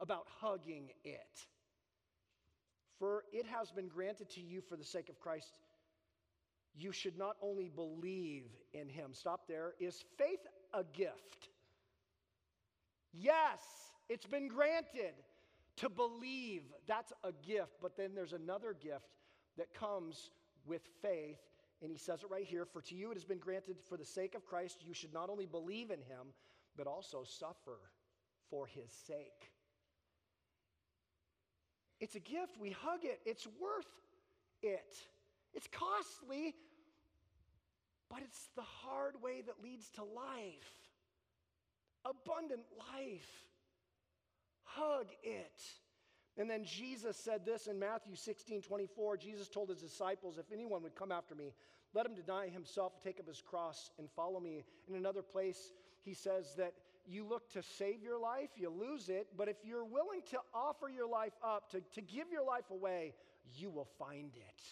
[0.00, 1.46] about hugging it.
[2.98, 5.52] For it has been granted to you for the sake of Christ,
[6.74, 9.12] you should not only believe in him.
[9.12, 9.74] Stop there.
[9.78, 11.50] Is faith a gift?
[13.12, 13.60] Yes,
[14.08, 15.14] it's been granted.
[15.78, 17.72] To believe, that's a gift.
[17.82, 19.08] But then there's another gift
[19.58, 20.30] that comes
[20.66, 21.40] with faith.
[21.82, 24.04] And he says it right here For to you it has been granted for the
[24.04, 26.32] sake of Christ, you should not only believe in him,
[26.76, 27.78] but also suffer
[28.50, 29.50] for his sake.
[32.00, 32.58] It's a gift.
[32.60, 33.20] We hug it.
[33.24, 33.86] It's worth
[34.62, 34.96] it.
[35.52, 36.54] It's costly,
[38.10, 40.84] but it's the hard way that leads to life
[42.04, 43.44] abundant life
[44.76, 45.62] hug it.
[46.36, 49.16] And then Jesus said this in Matthew 16 24.
[49.16, 51.52] Jesus told his disciples, If anyone would come after me,
[51.94, 54.64] let him deny himself, take up his cross, and follow me.
[54.88, 56.74] In another place, he says that
[57.06, 59.28] you look to save your life, you lose it.
[59.36, 63.14] But if you're willing to offer your life up, to, to give your life away,
[63.54, 64.62] you will find it.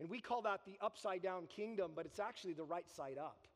[0.00, 3.46] And we call that the upside down kingdom, but it's actually the right side up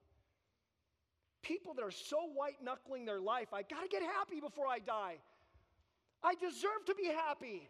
[1.46, 3.48] people that are so white knuckling their life.
[3.52, 5.16] I got to get happy before I die.
[6.22, 7.68] I deserve to be happy.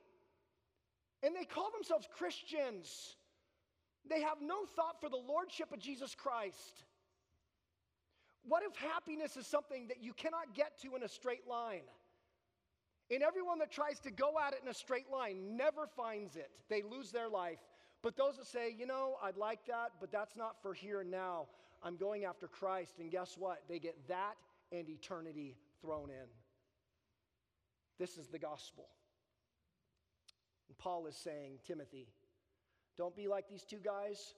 [1.23, 3.17] And they call themselves Christians.
[4.09, 6.85] They have no thought for the lordship of Jesus Christ.
[8.49, 11.83] What if happiness is something that you cannot get to in a straight line?
[13.11, 16.51] And everyone that tries to go at it in a straight line never finds it.
[16.69, 17.59] They lose their life.
[18.03, 21.11] But those that say, you know, I'd like that, but that's not for here and
[21.11, 21.47] now.
[21.87, 22.95] I'm going after Christ.
[22.99, 23.63] And guess what?
[23.69, 24.35] They get that
[24.73, 26.27] and eternity thrown in.
[27.97, 28.89] This is the gospel.
[30.69, 32.09] And Paul is saying, Timothy,
[32.99, 34.35] don't be like these two guys.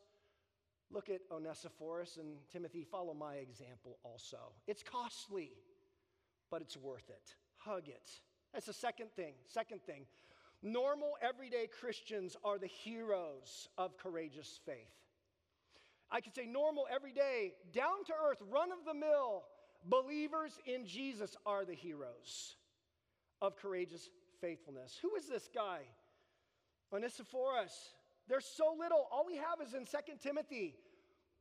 [0.90, 4.52] Look at Onesiphorus and Timothy, follow my example also.
[4.66, 5.52] It's costly,
[6.50, 7.34] but it's worth it.
[7.56, 8.10] Hug it.
[8.52, 9.32] That's the second thing.
[9.46, 10.04] Second thing.
[10.62, 15.07] Normal, everyday Christians are the heroes of courageous faith.
[16.10, 19.44] I could say normal, everyday, down to earth, run of the mill
[19.84, 22.56] believers in Jesus are the heroes
[23.40, 24.08] of courageous
[24.40, 24.98] faithfulness.
[25.02, 25.80] Who is this guy?
[26.92, 27.94] Onesiphorus.
[28.28, 29.06] There's so little.
[29.10, 30.74] All we have is in 2 Timothy.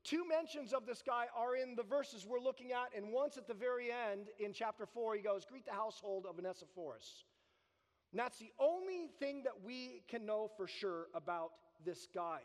[0.03, 3.47] Two mentions of this guy are in the verses we're looking at, and once at
[3.47, 7.25] the very end in chapter 4, he goes, Greet the household of Onesiphorus.
[8.13, 11.51] And that's the only thing that we can know for sure about
[11.83, 12.39] this guy.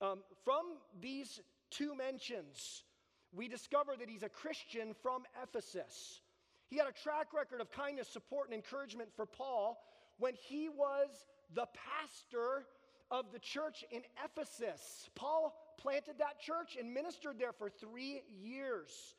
[0.00, 1.40] Um, from these
[1.72, 2.84] two mentions,
[3.32, 6.20] we discover that he's a Christian from Ephesus.
[6.68, 9.82] He had a track record of kindness, support, and encouragement for Paul
[10.18, 11.08] when he was
[11.54, 11.66] the
[12.00, 12.66] pastor
[13.10, 15.10] of the church in Ephesus.
[15.14, 19.14] Paul planted that church and ministered there for three years.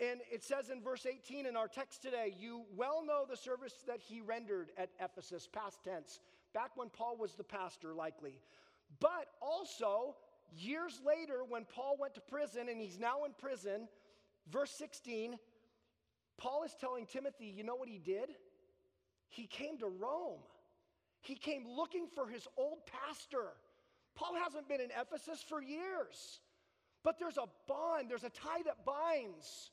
[0.00, 3.74] And it says in verse 18 in our text today, you well know the service
[3.86, 6.20] that he rendered at Ephesus, past tense,
[6.52, 8.40] back when Paul was the pastor, likely.
[8.98, 10.16] But also,
[10.56, 13.88] years later, when Paul went to prison and he's now in prison,
[14.50, 15.36] verse 16,
[16.36, 18.30] Paul is telling Timothy, you know what he did?
[19.28, 20.40] He came to Rome.
[21.20, 23.52] He came looking for his old pastor.
[24.14, 26.40] Paul hasn't been in Ephesus for years,
[27.02, 29.70] but there's a bond, there's a tie that binds.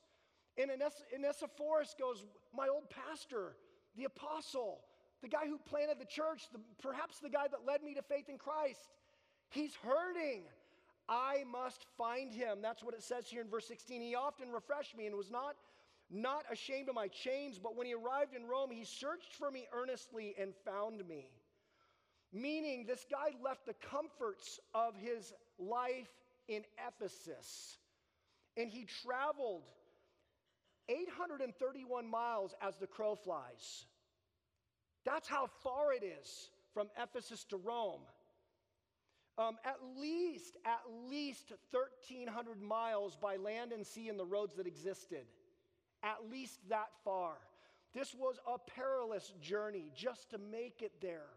[0.57, 3.55] And Onesiphorus goes, My old pastor,
[3.95, 4.81] the apostle,
[5.21, 8.29] the guy who planted the church, the, perhaps the guy that led me to faith
[8.29, 8.79] in Christ,
[9.49, 10.43] he's hurting.
[11.11, 12.59] I must find him.
[12.61, 14.01] That's what it says here in verse 16.
[14.01, 15.55] He often refreshed me and was not
[16.09, 19.65] not ashamed of my chains, but when he arrived in Rome, he searched for me
[19.73, 21.29] earnestly and found me.
[22.33, 26.09] Meaning, this guy left the comforts of his life
[26.49, 27.77] in Ephesus
[28.57, 29.63] and he traveled
[30.89, 33.85] 831 miles as the crow flies.
[35.05, 38.01] That's how far it is from Ephesus to Rome.
[39.41, 44.67] Um, at least, at least 1,300 miles by land and sea in the roads that
[44.67, 45.25] existed.
[46.03, 47.33] At least that far.
[47.93, 51.29] This was a perilous journey just to make it there.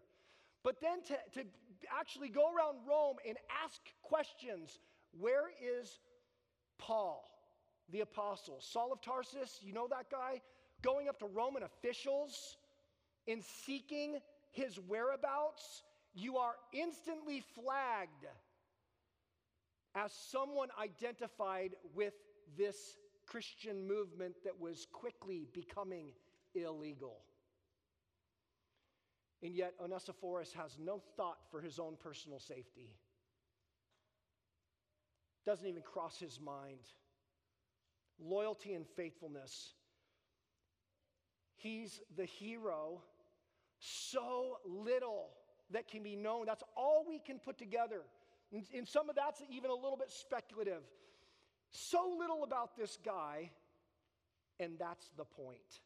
[0.63, 1.47] But then to, to
[1.99, 4.79] actually go around Rome and ask questions
[5.19, 6.01] where is
[6.79, 7.31] Paul,
[7.91, 8.59] the apostle?
[8.61, 10.43] Saul of Tarsus, you know that guy?
[10.83, 12.57] Going up to Roman officials
[13.27, 14.19] and seeking
[14.51, 18.27] his whereabouts, you are instantly flagged
[19.95, 22.15] as someone identified with
[22.57, 22.97] this
[23.27, 26.09] Christian movement that was quickly becoming
[26.55, 27.19] illegal.
[29.43, 32.91] And yet, Onesiphorus has no thought for his own personal safety.
[35.45, 36.81] Doesn't even cross his mind.
[38.19, 39.75] Loyalty and faithfulness.
[41.57, 43.03] He's the hero.
[43.79, 45.29] So little
[45.71, 46.47] that can be known.
[46.47, 48.03] That's all we can put together.
[48.53, 50.83] And, and some of that's even a little bit speculative.
[51.71, 53.51] So little about this guy,
[54.61, 55.81] and that's the point.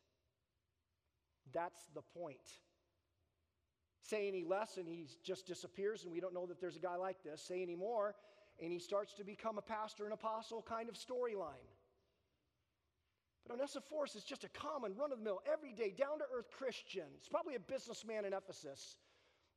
[1.52, 2.36] That's the point.
[4.02, 6.96] Say any less, and he just disappears, and we don't know that there's a guy
[6.96, 7.42] like this.
[7.42, 8.14] Say any more,
[8.62, 11.68] and he starts to become a pastor and apostle kind of storyline.
[13.46, 17.04] But Onesiphorus is just a common, run of the mill, everyday, down to earth Christian.
[17.18, 18.96] He's probably a businessman in Ephesus.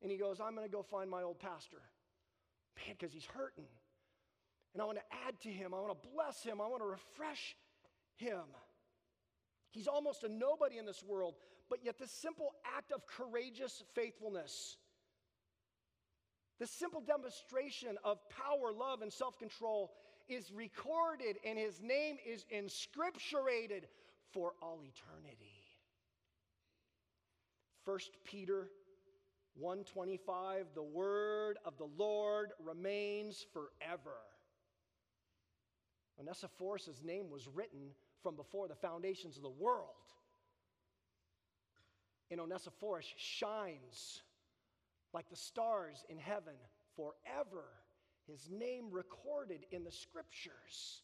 [0.01, 1.81] And he goes, I'm going to go find my old pastor.
[2.75, 3.67] Man, because he's hurting.
[4.73, 5.73] And I want to add to him.
[5.73, 6.61] I want to bless him.
[6.61, 7.55] I want to refresh
[8.15, 8.43] him.
[9.71, 11.35] He's almost a nobody in this world,
[11.69, 14.77] but yet this simple act of courageous faithfulness,
[16.59, 19.91] this simple demonstration of power, love, and self control
[20.27, 23.83] is recorded, and his name is inscripturated
[24.31, 25.61] for all eternity.
[27.85, 28.69] 1 Peter
[29.55, 34.17] 125 the word of the Lord remains forever.
[36.19, 37.89] Onesiphorus' name was written
[38.21, 39.87] from before the foundations of the world.
[42.29, 44.21] And Onesiphorus shines
[45.13, 46.53] like the stars in heaven
[46.95, 47.65] forever.
[48.27, 51.01] His name recorded in the scriptures.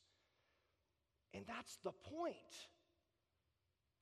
[1.34, 2.68] And that's the point.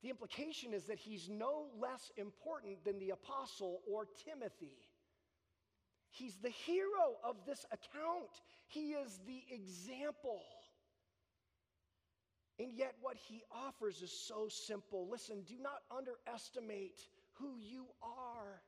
[0.02, 4.76] The implication is that he's no less important than the apostle or Timothy.
[6.10, 8.30] He's the hero of this account,
[8.68, 10.40] he is the example.
[12.58, 15.08] And yet, what he offers is so simple.
[15.10, 16.98] Listen, do not underestimate
[17.34, 18.62] who you are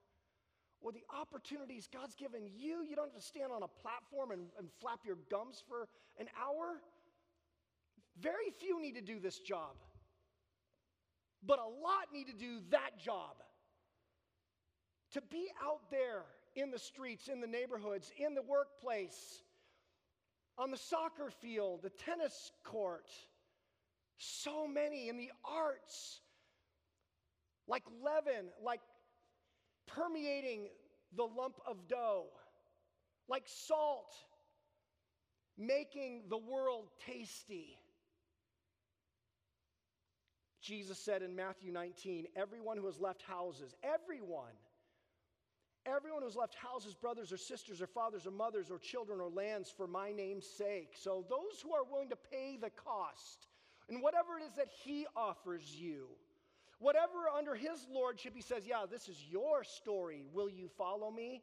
[0.80, 2.84] or the opportunities God's given you.
[2.88, 5.88] You don't have to stand on a platform and, and flap your gums for
[6.20, 6.80] an hour.
[8.20, 9.76] Very few need to do this job,
[11.47, 13.36] but a lot need to do that job.
[15.12, 16.24] To be out there
[16.55, 19.43] in the streets, in the neighborhoods, in the workplace,
[20.59, 23.09] on the soccer field, the tennis court
[24.18, 26.20] so many in the arts,
[27.68, 28.80] like leaven, like
[29.86, 30.68] permeating
[31.16, 32.26] the lump of dough,
[33.28, 34.14] like salt,
[35.57, 37.78] making the world tasty.
[40.61, 44.54] Jesus said in Matthew 19, everyone who has left houses, everyone,
[45.86, 49.72] everyone who's left houses, brothers or sisters or fathers or mothers or children or lands
[49.74, 50.94] for my name's sake.
[50.94, 53.46] So those who are willing to pay the cost
[53.88, 56.09] and whatever it is that he offers you,
[56.78, 60.24] whatever under his lordship he says, yeah, this is your story.
[60.32, 61.42] Will you follow me?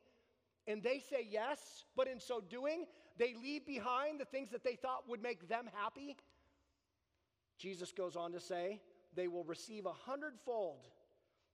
[0.68, 2.86] And they say yes, but in so doing,
[3.18, 6.18] they leave behind the things that they thought would make them happy.
[7.58, 8.82] Jesus goes on to say,
[9.16, 10.88] they will receive a hundredfold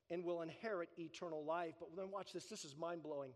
[0.09, 1.75] and will inherit eternal life.
[1.79, 3.31] But then watch this, this is mind blowing.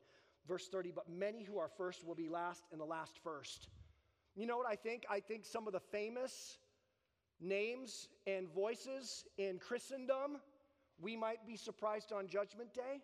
[0.47, 3.69] Verse 30, but many who are first will be last, and the last first.
[4.35, 5.03] You know what I think?
[5.09, 6.59] I think some of the famous
[7.39, 10.37] names and voices in Christendom,
[10.99, 13.01] we might be surprised on Judgment Day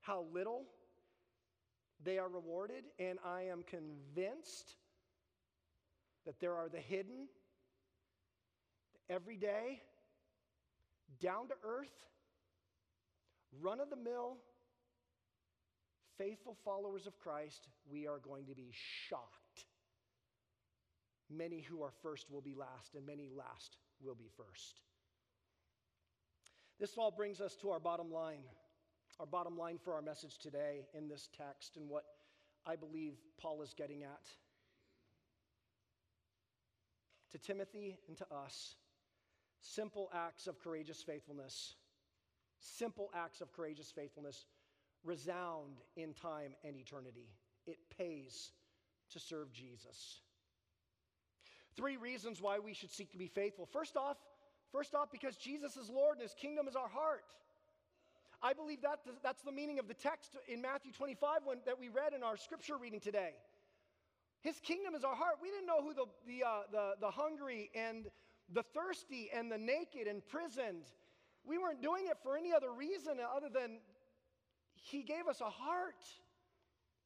[0.00, 0.64] how little
[2.02, 2.84] they are rewarded.
[2.98, 4.76] And I am convinced
[6.26, 7.28] that there are the hidden,
[8.94, 9.80] the everyday,
[11.20, 11.94] down to earth,
[13.60, 14.36] run of the mill,
[16.18, 18.70] faithful followers of Christ, we are going to be
[19.08, 19.66] shocked.
[21.30, 24.82] Many who are first will be last, and many last will be first.
[26.78, 28.42] This all brings us to our bottom line.
[29.20, 32.04] Our bottom line for our message today in this text and what
[32.66, 34.28] I believe Paul is getting at.
[37.30, 38.74] To Timothy and to us,
[39.62, 41.74] simple acts of courageous faithfulness,
[42.58, 44.44] simple acts of courageous faithfulness
[45.04, 47.28] resound in time and eternity.
[47.66, 48.50] It pays
[49.10, 50.20] to serve Jesus.
[51.76, 53.66] Three reasons why we should seek to be faithful.
[53.66, 54.16] First off,
[54.72, 57.24] first off, because Jesus is Lord and his kingdom is our heart.
[58.42, 61.88] I believe that that's the meaning of the text in Matthew 25 when, that we
[61.88, 63.34] read in our scripture reading today.
[64.40, 65.36] His kingdom is our heart.
[65.40, 68.06] We didn't know who the, the, uh, the, the hungry and
[68.50, 70.84] the thirsty and the naked imprisoned.
[71.44, 73.78] We weren't doing it for any other reason other than
[74.74, 76.04] He gave us a heart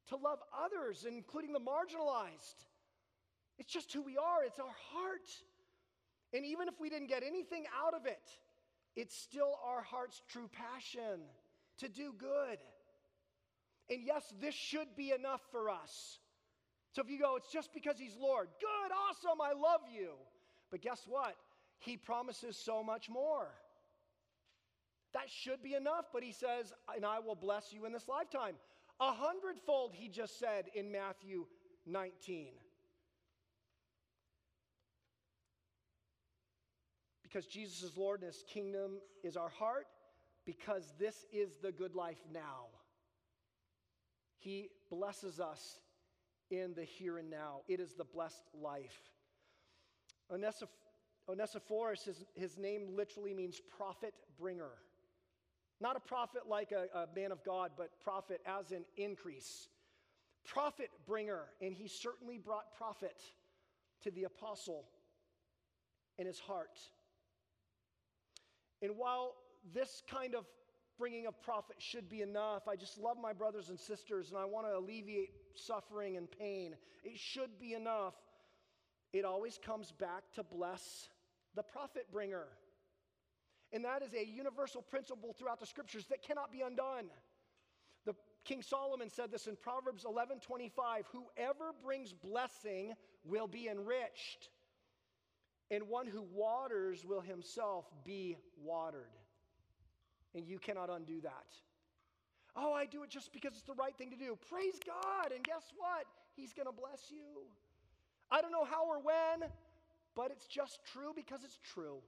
[0.09, 2.67] to love others, including the marginalized.
[3.59, 5.29] It's just who we are, it's our heart.
[6.33, 8.31] And even if we didn't get anything out of it,
[8.95, 11.21] it's still our heart's true passion
[11.79, 12.59] to do good.
[13.89, 16.19] And yes, this should be enough for us.
[16.93, 20.13] So if you go, it's just because he's Lord, good, awesome, I love you.
[20.71, 21.37] But guess what?
[21.79, 23.49] He promises so much more.
[25.13, 28.57] That should be enough, but he says, and I will bless you in this lifetime.
[29.01, 31.47] A hundredfold, he just said in Matthew
[31.87, 32.49] 19.
[37.23, 39.87] Because Jesus is Lord and his kingdom is our heart,
[40.45, 42.67] because this is the good life now.
[44.39, 45.81] He blesses us
[46.51, 47.61] in the here and now.
[47.69, 49.16] It is the blessed life.
[50.31, 54.71] Onesiphorus, his, his name literally means profit bringer.
[55.81, 59.69] Not a prophet like a, a man of God, but profit as in increase.
[60.45, 63.21] Profit bringer, and he certainly brought profit
[64.03, 64.87] to the apostle
[66.19, 66.79] in his heart.
[68.83, 69.35] And while
[69.75, 70.45] this kind of
[70.99, 74.45] bringing of profit should be enough, I just love my brothers and sisters and I
[74.45, 76.75] want to alleviate suffering and pain.
[77.05, 78.15] It should be enough
[79.19, 81.09] it always comes back to bless
[81.55, 82.47] the profit bringer.
[83.73, 87.07] And that is a universal principle throughout the scriptures that cannot be undone.
[88.05, 88.15] The
[88.45, 92.95] King Solomon said this in Proverbs 11 25 Whoever brings blessing
[93.25, 94.51] will be enriched,
[95.71, 99.11] and one who waters will himself be watered.
[100.35, 101.47] And you cannot undo that.
[102.55, 104.39] Oh, I do it just because it's the right thing to do.
[104.49, 105.33] Praise God.
[105.35, 106.07] And guess what?
[106.37, 107.45] He's going to bless you.
[108.31, 109.49] I don't know how or when,
[110.15, 111.99] but it's just true because it's true.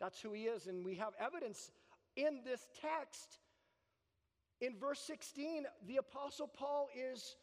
[0.00, 0.66] That's who he is.
[0.66, 1.70] And we have evidence
[2.16, 3.38] in this text.
[4.60, 7.36] In verse 16, the Apostle Paul is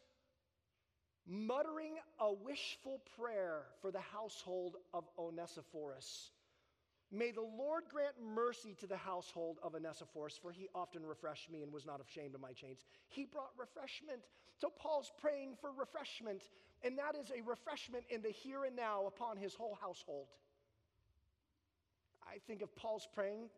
[1.26, 6.30] muttering a wishful prayer for the household of Onesiphorus.
[7.10, 11.62] May the Lord grant mercy to the household of Onesiphorus, for he often refreshed me
[11.62, 12.84] and was not ashamed of my chains.
[13.08, 14.22] He brought refreshment.
[14.58, 16.42] So Paul's praying for refreshment,
[16.84, 20.26] and that is a refreshment in the here and now upon his whole household.
[22.26, 23.48] I think if Paul's praying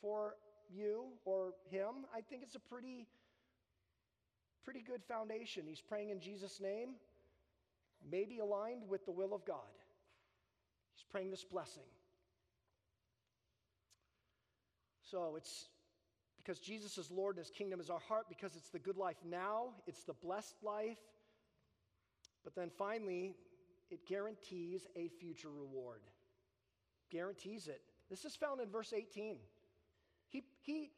[0.00, 0.34] for
[0.70, 3.06] you or him, I think it's a pretty,
[4.64, 5.64] pretty good foundation.
[5.66, 6.94] He's praying in Jesus' name,
[8.10, 9.58] maybe aligned with the will of God.
[10.94, 11.82] He's praying this blessing.
[15.02, 15.66] So it's
[16.38, 19.16] because Jesus is Lord and his kingdom is our heart, because it's the good life
[19.28, 20.98] now, it's the blessed life.
[22.46, 23.34] But then finally,
[23.90, 26.02] it guarantees a future reward.
[27.10, 27.82] Guarantees it.
[28.08, 29.38] This is found in verse 18.
[30.28, 30.92] He, he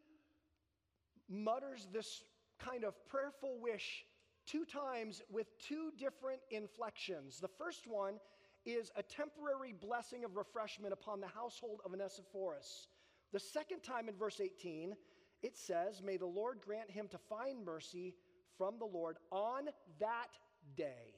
[1.27, 2.23] mutters this
[2.59, 4.05] kind of prayerful wish
[4.45, 7.41] two times with two different inflections.
[7.41, 8.21] The first one
[8.67, 12.89] is a temporary blessing of refreshment upon the household of Onesiphorus.
[13.33, 14.95] The second time in verse 18,
[15.43, 18.15] it says, May the Lord grant him to find mercy
[18.59, 19.69] from the Lord on
[19.99, 20.37] that
[20.77, 21.18] day.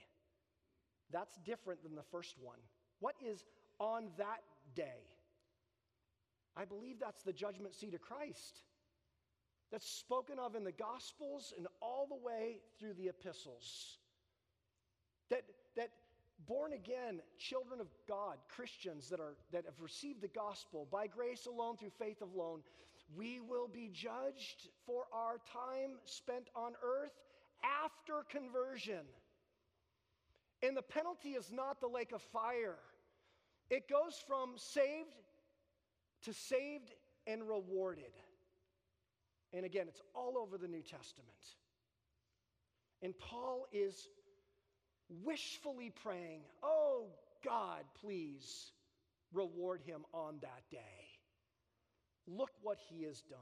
[1.13, 2.59] That's different than the first one.
[3.01, 3.45] What is
[3.79, 4.43] on that
[4.75, 5.07] day?
[6.57, 8.63] I believe that's the judgment seat of Christ
[9.71, 13.99] that's spoken of in the Gospels and all the way through the epistles.
[15.31, 15.43] That,
[15.77, 15.91] that
[16.47, 21.47] born again children of God, Christians that, are, that have received the gospel by grace
[21.47, 22.63] alone, through faith alone,
[23.15, 27.13] we will be judged for our time spent on earth
[27.63, 29.05] after conversion.
[30.63, 32.77] And the penalty is not the lake of fire,
[33.71, 35.15] it goes from saved
[36.23, 36.93] to saved
[37.27, 38.13] and rewarded.
[39.53, 41.29] And again, it's all over the New Testament.
[43.03, 44.09] And Paul is
[45.25, 47.07] wishfully praying, Oh
[47.45, 48.73] God, please
[49.33, 50.79] reward him on that day.
[52.27, 53.39] Look what he has done.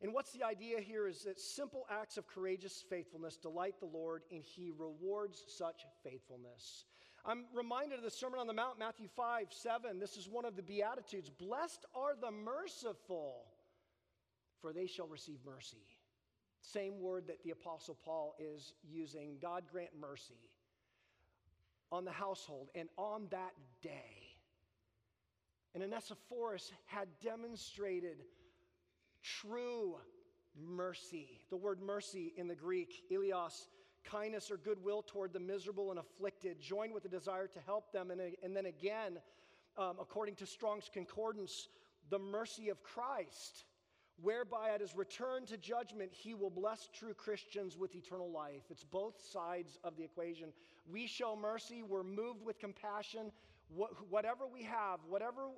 [0.00, 4.22] And what's the idea here is that simple acts of courageous faithfulness delight the Lord,
[4.30, 6.84] and he rewards such faithfulness.
[7.24, 9.98] I'm reminded of the Sermon on the Mount, Matthew 5 7.
[9.98, 11.30] This is one of the Beatitudes.
[11.30, 13.46] Blessed are the merciful,
[14.60, 15.84] for they shall receive mercy.
[16.60, 20.50] Same word that the Apostle Paul is using God grant mercy
[21.90, 24.36] on the household and on that day.
[25.74, 28.24] And Onesiphorus had demonstrated
[29.22, 29.96] true
[30.56, 31.40] mercy.
[31.50, 33.68] The word mercy in the Greek, eleos,
[34.04, 38.10] kindness or goodwill toward the miserable and afflicted, joined with the desire to help them.
[38.10, 39.18] And, and then again,
[39.76, 41.68] um, according to Strong's Concordance,
[42.10, 43.64] the mercy of Christ,
[44.20, 48.62] whereby at his return to judgment, he will bless true Christians with eternal life.
[48.70, 50.48] It's both sides of the equation.
[50.90, 53.30] We show mercy, we're moved with compassion.
[54.08, 55.48] whatever we have, whatever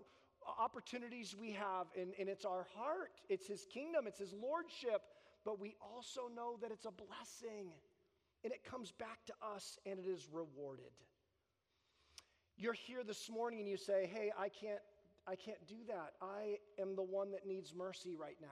[0.59, 5.03] opportunities we have, and, and it's our heart, it's his kingdom, it's his lordship,
[5.45, 7.72] but we also know that it's a blessing
[8.43, 10.93] and it comes back to us and it is rewarded.
[12.57, 14.80] You're here this morning and you say, "Hey, I can't
[15.26, 16.12] I can't do that.
[16.20, 18.49] I am the one that needs mercy right now.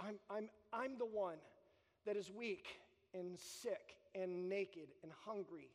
[0.00, 1.38] I'm, I'm, I'm the one
[2.06, 2.66] that is weak
[3.14, 5.68] and sick and naked and hungry.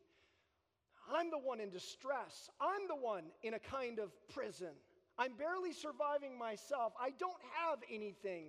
[1.14, 2.50] I'm the one in distress.
[2.60, 4.74] I'm the one in a kind of prison.
[5.18, 6.94] I'm barely surviving myself.
[7.00, 8.48] I don't have anything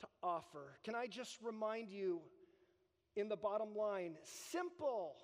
[0.00, 0.74] to offer.
[0.84, 2.20] Can I just remind you
[3.16, 5.14] in the bottom line simple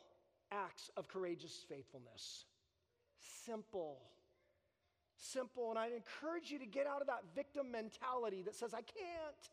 [0.52, 2.44] acts of courageous faithfulness?
[3.44, 3.98] Simple.
[5.16, 5.70] Simple.
[5.70, 9.50] And I encourage you to get out of that victim mentality that says, I can't,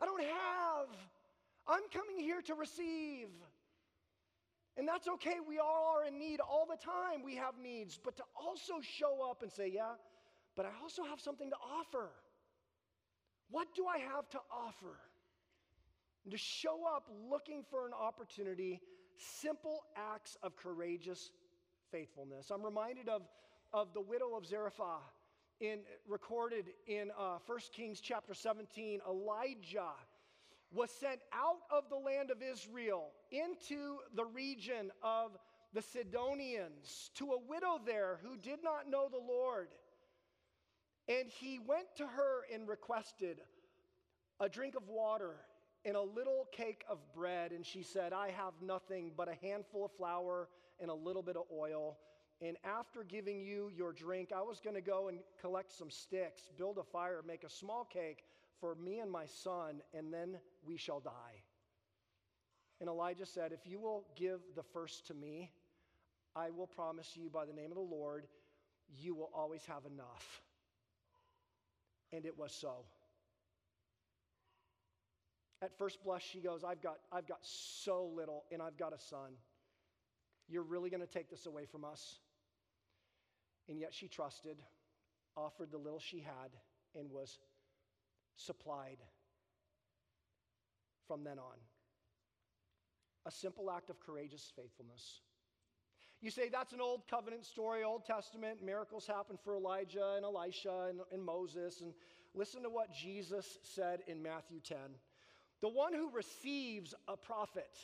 [0.00, 0.88] I don't have,
[1.68, 3.28] I'm coming here to receive.
[4.76, 5.36] And that's okay.
[5.46, 7.22] We all are in need all the time.
[7.24, 7.98] We have needs.
[8.02, 9.94] But to also show up and say, yeah,
[10.54, 12.10] but I also have something to offer.
[13.50, 14.98] What do I have to offer?
[16.24, 18.80] And to show up looking for an opportunity,
[19.16, 21.30] simple acts of courageous
[21.90, 22.50] faithfulness.
[22.50, 23.22] I'm reminded of,
[23.72, 25.14] of the widow of Zarephath
[25.60, 29.00] in, recorded in uh, 1 Kings chapter 17.
[29.08, 29.92] Elijah
[30.72, 35.36] was sent out of the land of Israel into the region of
[35.72, 39.68] the Sidonians to a widow there who did not know the Lord.
[41.08, 43.40] And he went to her and requested
[44.40, 45.36] a drink of water
[45.84, 47.52] and a little cake of bread.
[47.52, 50.48] And she said, I have nothing but a handful of flour
[50.80, 51.96] and a little bit of oil.
[52.42, 56.50] And after giving you your drink, I was going to go and collect some sticks,
[56.58, 58.24] build a fire, make a small cake
[58.60, 61.42] for me and my son, and then we shall die.
[62.80, 65.50] And Elijah said, If you will give the first to me,
[66.34, 68.26] I will promise you by the name of the Lord,
[69.00, 70.42] you will always have enough.
[72.12, 72.84] And it was so.
[75.62, 78.98] At first blush, she goes, I've got, I've got so little, and I've got a
[78.98, 79.32] son.
[80.48, 82.16] You're really going to take this away from us?
[83.68, 84.58] And yet she trusted,
[85.36, 86.50] offered the little she had,
[86.94, 87.38] and was
[88.36, 88.98] supplied
[91.06, 91.56] from then on.
[93.26, 95.20] A simple act of courageous faithfulness.
[96.20, 98.64] You say that's an old covenant story, Old Testament.
[98.64, 101.80] Miracles happen for Elijah and Elisha and, and Moses.
[101.82, 101.92] And
[102.34, 104.76] listen to what Jesus said in Matthew 10.
[105.60, 107.76] The one who receives a prophet,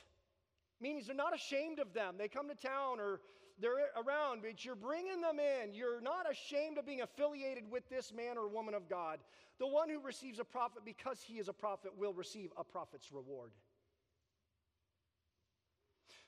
[0.83, 2.17] means they're not ashamed of them.
[2.19, 3.21] They come to town or
[3.63, 5.73] they're around, but you're bringing them in.
[5.73, 9.21] You're not ashamed of being affiliated with this man or woman of God.
[9.59, 13.13] The one who receives a prophet because he is a prophet will receive a prophet's
[13.13, 13.53] reward.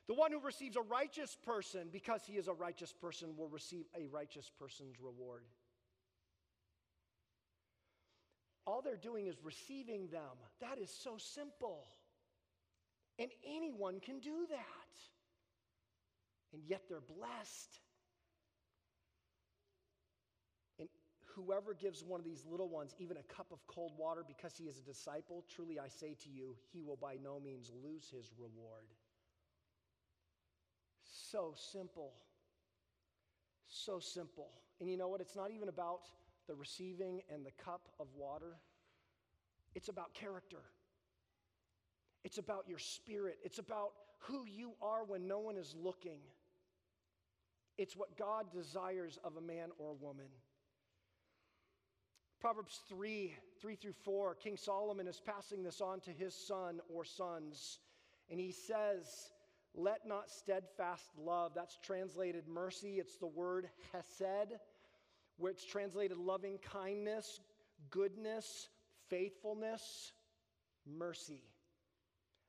[0.07, 3.87] The one who receives a righteous person because he is a righteous person will receive
[3.99, 5.43] a righteous person's reward.
[8.67, 10.39] All they're doing is receiving them.
[10.61, 11.87] That is so simple.
[13.19, 15.14] And anyone can do that.
[16.55, 17.81] And yet they're blessed.
[20.79, 20.89] And
[21.35, 24.65] whoever gives one of these little ones even a cup of cold water because he
[24.65, 28.31] is a disciple, truly I say to you, he will by no means lose his
[28.39, 28.87] reward.
[31.03, 32.13] So simple.
[33.67, 34.49] So simple.
[34.81, 35.21] And you know what?
[35.21, 36.03] It's not even about
[36.47, 38.57] the receiving and the cup of water,
[39.75, 40.63] it's about character.
[42.23, 43.39] It's about your spirit.
[43.45, 43.91] It's about
[44.21, 46.21] who you are when no one is looking.
[47.77, 50.29] It's what God desires of a man or a woman.
[52.41, 57.05] Proverbs 3 3 through 4, King Solomon is passing this on to his son or
[57.05, 57.79] sons.
[58.31, 59.33] And he says,
[59.75, 64.59] Let not steadfast love, that's translated mercy, it's the word hesed,
[65.43, 67.41] it's translated loving kindness,
[67.91, 68.69] goodness,
[69.09, 70.13] faithfulness,
[70.87, 71.43] mercy.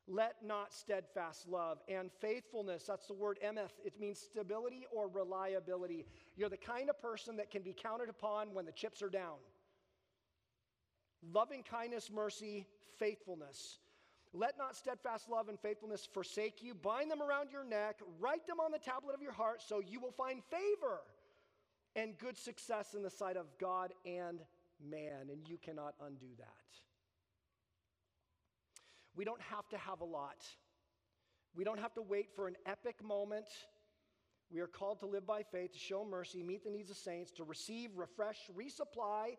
[0.08, 6.06] Let not steadfast love and faithfulness, that's the word emeth, it means stability or reliability.
[6.36, 9.38] You're the kind of person that can be counted upon when the chips are down.
[11.34, 12.68] Loving kindness, mercy,
[13.00, 13.80] faithfulness.
[14.32, 16.76] Let not steadfast love and faithfulness forsake you.
[16.76, 20.00] Bind them around your neck, write them on the tablet of your heart, so you
[20.00, 21.02] will find favor
[21.96, 24.40] and good success in the sight of God and
[24.88, 26.46] man, and you cannot undo that.
[29.16, 30.46] We don't have to have a lot.
[31.56, 33.48] We don't have to wait for an epic moment.
[34.52, 37.32] We are called to live by faith, to show mercy, meet the needs of saints,
[37.34, 39.38] to receive, refresh, resupply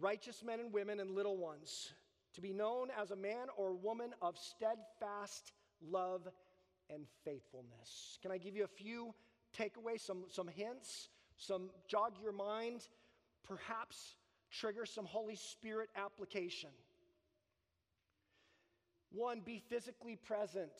[0.00, 1.92] righteous men and women and little ones,
[2.34, 5.52] to be known as a man or woman of steadfast
[5.86, 6.28] love
[6.88, 8.18] and faithfulness.
[8.22, 9.14] Can I give you a few
[9.56, 12.88] takeaways, some, some hints, some jog your mind,
[13.44, 14.16] perhaps
[14.50, 16.70] trigger some Holy Spirit application?
[19.12, 20.72] One, be physically present.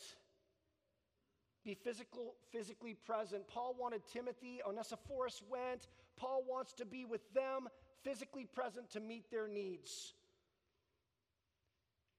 [1.65, 3.47] Be physical, physically present.
[3.47, 5.87] Paul wanted Timothy, Onesiphorus went.
[6.17, 7.69] Paul wants to be with them,
[8.03, 10.15] physically present to meet their needs.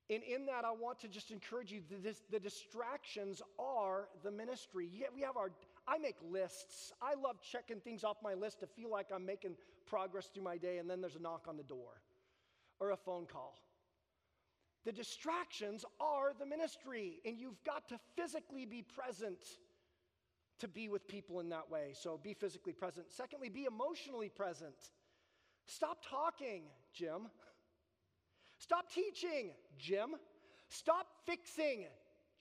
[0.09, 4.89] And in that, I want to just encourage you the, the distractions are the ministry.
[4.91, 5.51] Yeah, we have our,
[5.87, 6.91] I make lists.
[7.01, 9.55] I love checking things off my list to feel like I'm making
[9.85, 12.01] progress through my day, and then there's a knock on the door
[12.79, 13.57] or a phone call.
[14.85, 19.39] The distractions are the ministry, and you've got to physically be present
[20.59, 21.93] to be with people in that way.
[21.93, 23.07] So be physically present.
[23.09, 24.75] Secondly, be emotionally present.
[25.65, 26.63] Stop talking,
[26.93, 27.27] Jim.
[28.57, 30.15] Stop teaching, Jim.
[30.69, 31.85] Stop fixing,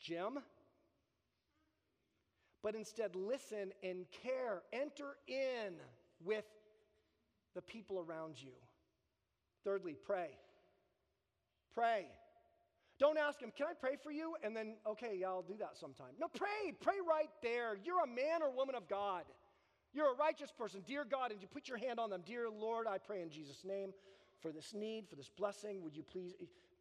[0.00, 0.38] Jim.
[2.62, 4.62] But instead, listen and care.
[4.72, 5.74] Enter in
[6.24, 6.44] with
[7.54, 8.52] the people around you.
[9.64, 10.30] Thirdly, pray.
[11.74, 12.06] Pray.
[13.02, 14.36] Don't ask him, Can I pray for you?
[14.44, 16.14] And then, okay, yeah, I'll do that sometime.
[16.20, 16.72] No, pray.
[16.80, 17.76] Pray right there.
[17.82, 19.24] You're a man or woman of God.
[19.92, 20.82] You're a righteous person.
[20.86, 22.22] Dear God, and you put your hand on them.
[22.24, 23.92] Dear Lord, I pray in Jesus' name
[24.40, 25.82] for this need, for this blessing.
[25.82, 26.32] Would you please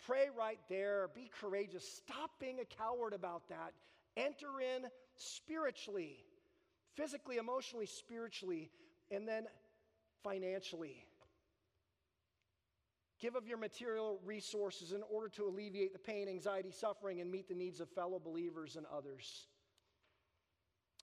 [0.05, 1.09] pray right there?
[1.15, 1.83] Be courageous.
[1.91, 3.73] Stop being a coward about that.
[4.15, 4.83] Enter in
[5.15, 6.23] spiritually,
[6.95, 8.69] physically, emotionally, spiritually,
[9.09, 9.47] and then
[10.23, 11.03] financially.
[13.21, 17.47] Give of your material resources in order to alleviate the pain, anxiety, suffering, and meet
[17.47, 19.45] the needs of fellow believers and others.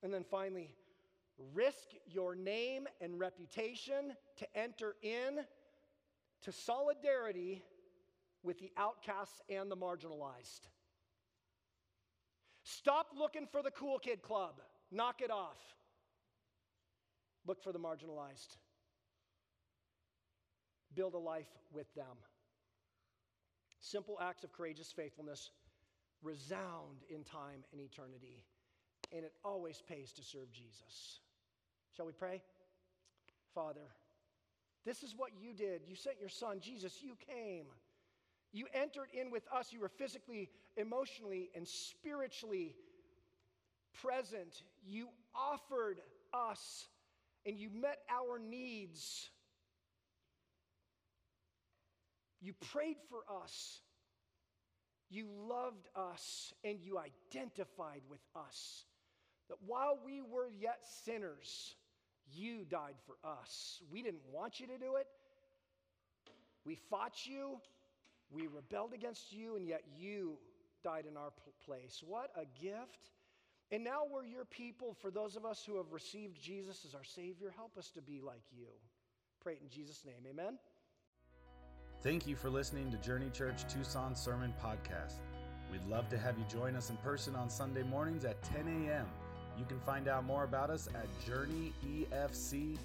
[0.03, 0.75] And then finally,
[1.53, 5.39] risk your name and reputation to enter in
[6.41, 7.63] to solidarity
[8.43, 10.67] with the outcasts and the marginalized.
[12.63, 14.61] Stop looking for the cool kid club.
[14.91, 15.57] Knock it off.
[17.47, 18.57] Look for the marginalized
[20.95, 22.17] build a life with them.
[23.79, 25.51] Simple acts of courageous faithfulness
[26.21, 28.43] resound in time and eternity,
[29.15, 31.19] and it always pays to serve Jesus.
[31.95, 32.41] Shall we pray?
[33.55, 33.87] Father,
[34.85, 35.81] this is what you did.
[35.87, 37.65] You sent your son, Jesus, you came.
[38.51, 39.71] You entered in with us.
[39.71, 42.75] You were physically, emotionally, and spiritually
[44.01, 44.63] present.
[44.85, 45.99] You offered
[46.33, 46.87] us
[47.45, 49.29] and you met our needs.
[52.41, 53.81] You prayed for us.
[55.09, 58.85] You loved us and you identified with us.
[59.49, 61.75] That while we were yet sinners,
[62.31, 63.81] you died for us.
[63.91, 65.07] We didn't want you to do it.
[66.65, 67.59] We fought you.
[68.31, 70.37] We rebelled against you, and yet you
[70.83, 71.31] died in our
[71.65, 72.03] place.
[72.05, 73.09] What a gift.
[73.71, 74.95] And now we're your people.
[75.01, 78.21] For those of us who have received Jesus as our Savior, help us to be
[78.21, 78.67] like you.
[79.41, 80.25] Pray it in Jesus' name.
[80.29, 80.59] Amen.
[82.01, 85.15] Thank you for listening to Journey Church Tucson Sermon Podcast.
[85.69, 89.05] We'd love to have you join us in person on Sunday mornings at 10 a.m.
[89.57, 92.79] You can find out more about us at journeyefc.org.